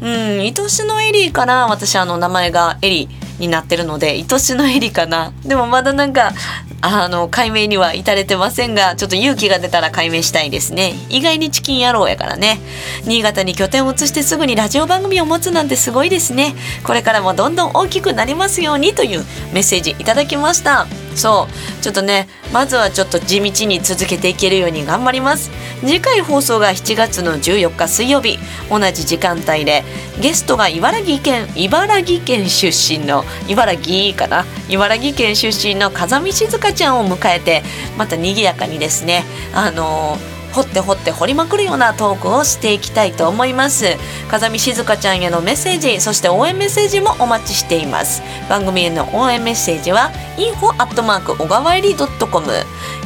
[0.00, 0.08] うん、
[0.40, 5.32] 愛しのエリーかな私あの名前がエリーになってるので愛しのエリかな。
[5.44, 6.32] でもまだなんか
[6.84, 10.94] あの解明には至れてませんがちょっと勇気が出たら解明したいですね。
[11.08, 12.58] 意外にチキン野郎やからね。
[13.06, 16.54] 新潟に拠点を移してすぐにラジオ番組を持つなんてすごいですね。
[16.84, 20.88] これからもどんどん大きくなりますようにというメッセージいただきました。
[21.14, 21.82] そう。
[21.82, 25.50] ちょっとねまずはちょっと地道に続けていけるように頑張ります。
[25.80, 28.38] 次回放送が7月の14日水曜日。
[28.70, 29.84] 同じ時間帯で
[30.20, 34.44] ゲストが茨城県茨城県出身の茨城かな？
[34.68, 37.62] 茨城県出身の風見静香ちゃんを迎えて
[37.98, 43.96] また賑やかにですねあのー掘って掘って掘りまくるようなトークをしていきたいと思います。
[44.30, 48.22] 風見静香ちゃんへのメッセージそして応援メッセージもお待ちしています。
[48.48, 52.46] 番組への応援メッセージは info アットマーク小川えり .com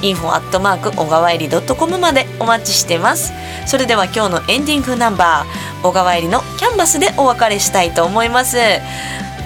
[0.02, 3.32] info アットマーク小川えり .com までお待ちしてます。
[3.66, 8.56] それでは今日のエンディングナンバー小川えりのキャンバスでお別れしたいと思います。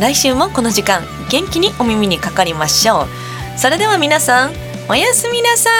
[0.00, 3.58] 来週もこの時間元気にお耳にかかりましょう。
[3.58, 4.52] それでは皆さん
[4.88, 5.70] おやすみなさ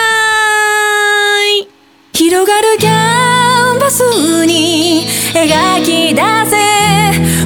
[1.67, 1.70] い。
[2.23, 6.55] 広がるキャンバスに描き出せ。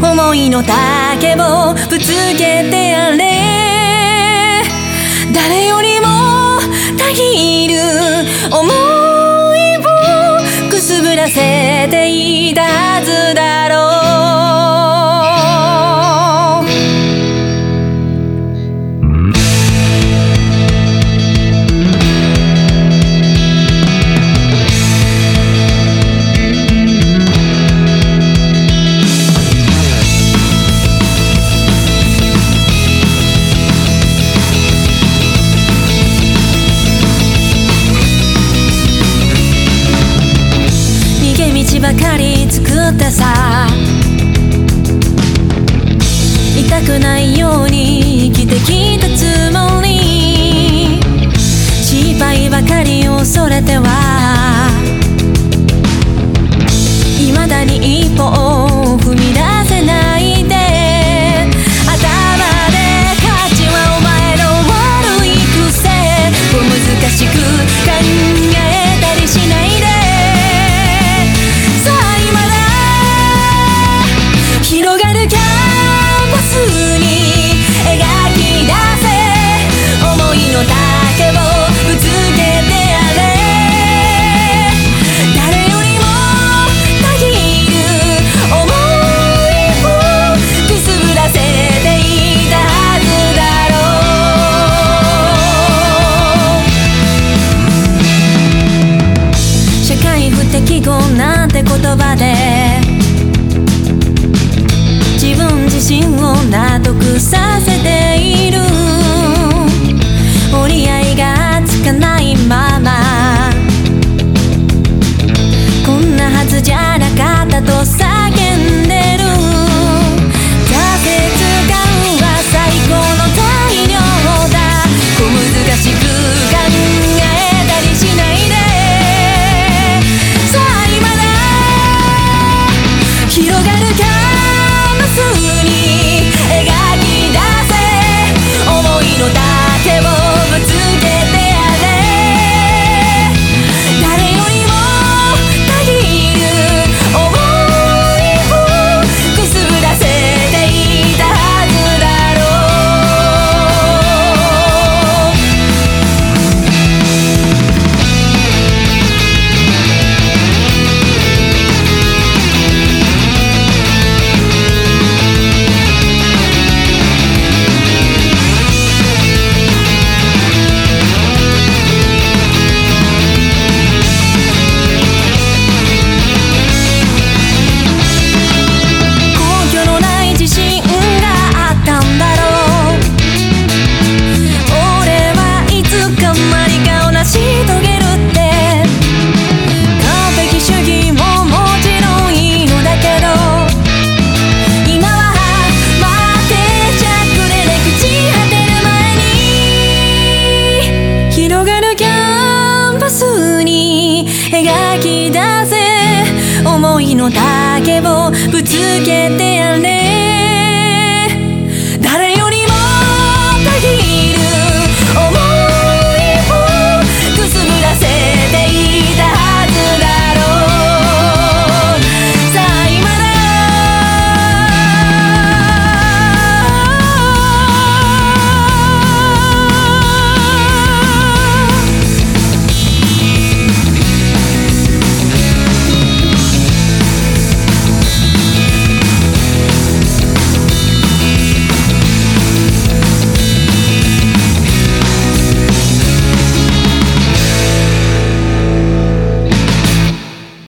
[0.05, 1.35] 思いの丈
[1.69, 4.61] をぶつけてやれ。
[5.33, 6.59] 誰よりも
[6.97, 7.79] たぎる。
[8.51, 8.65] 思
[9.55, 9.79] いを
[10.69, 13.64] くすぶらせていたはずだ。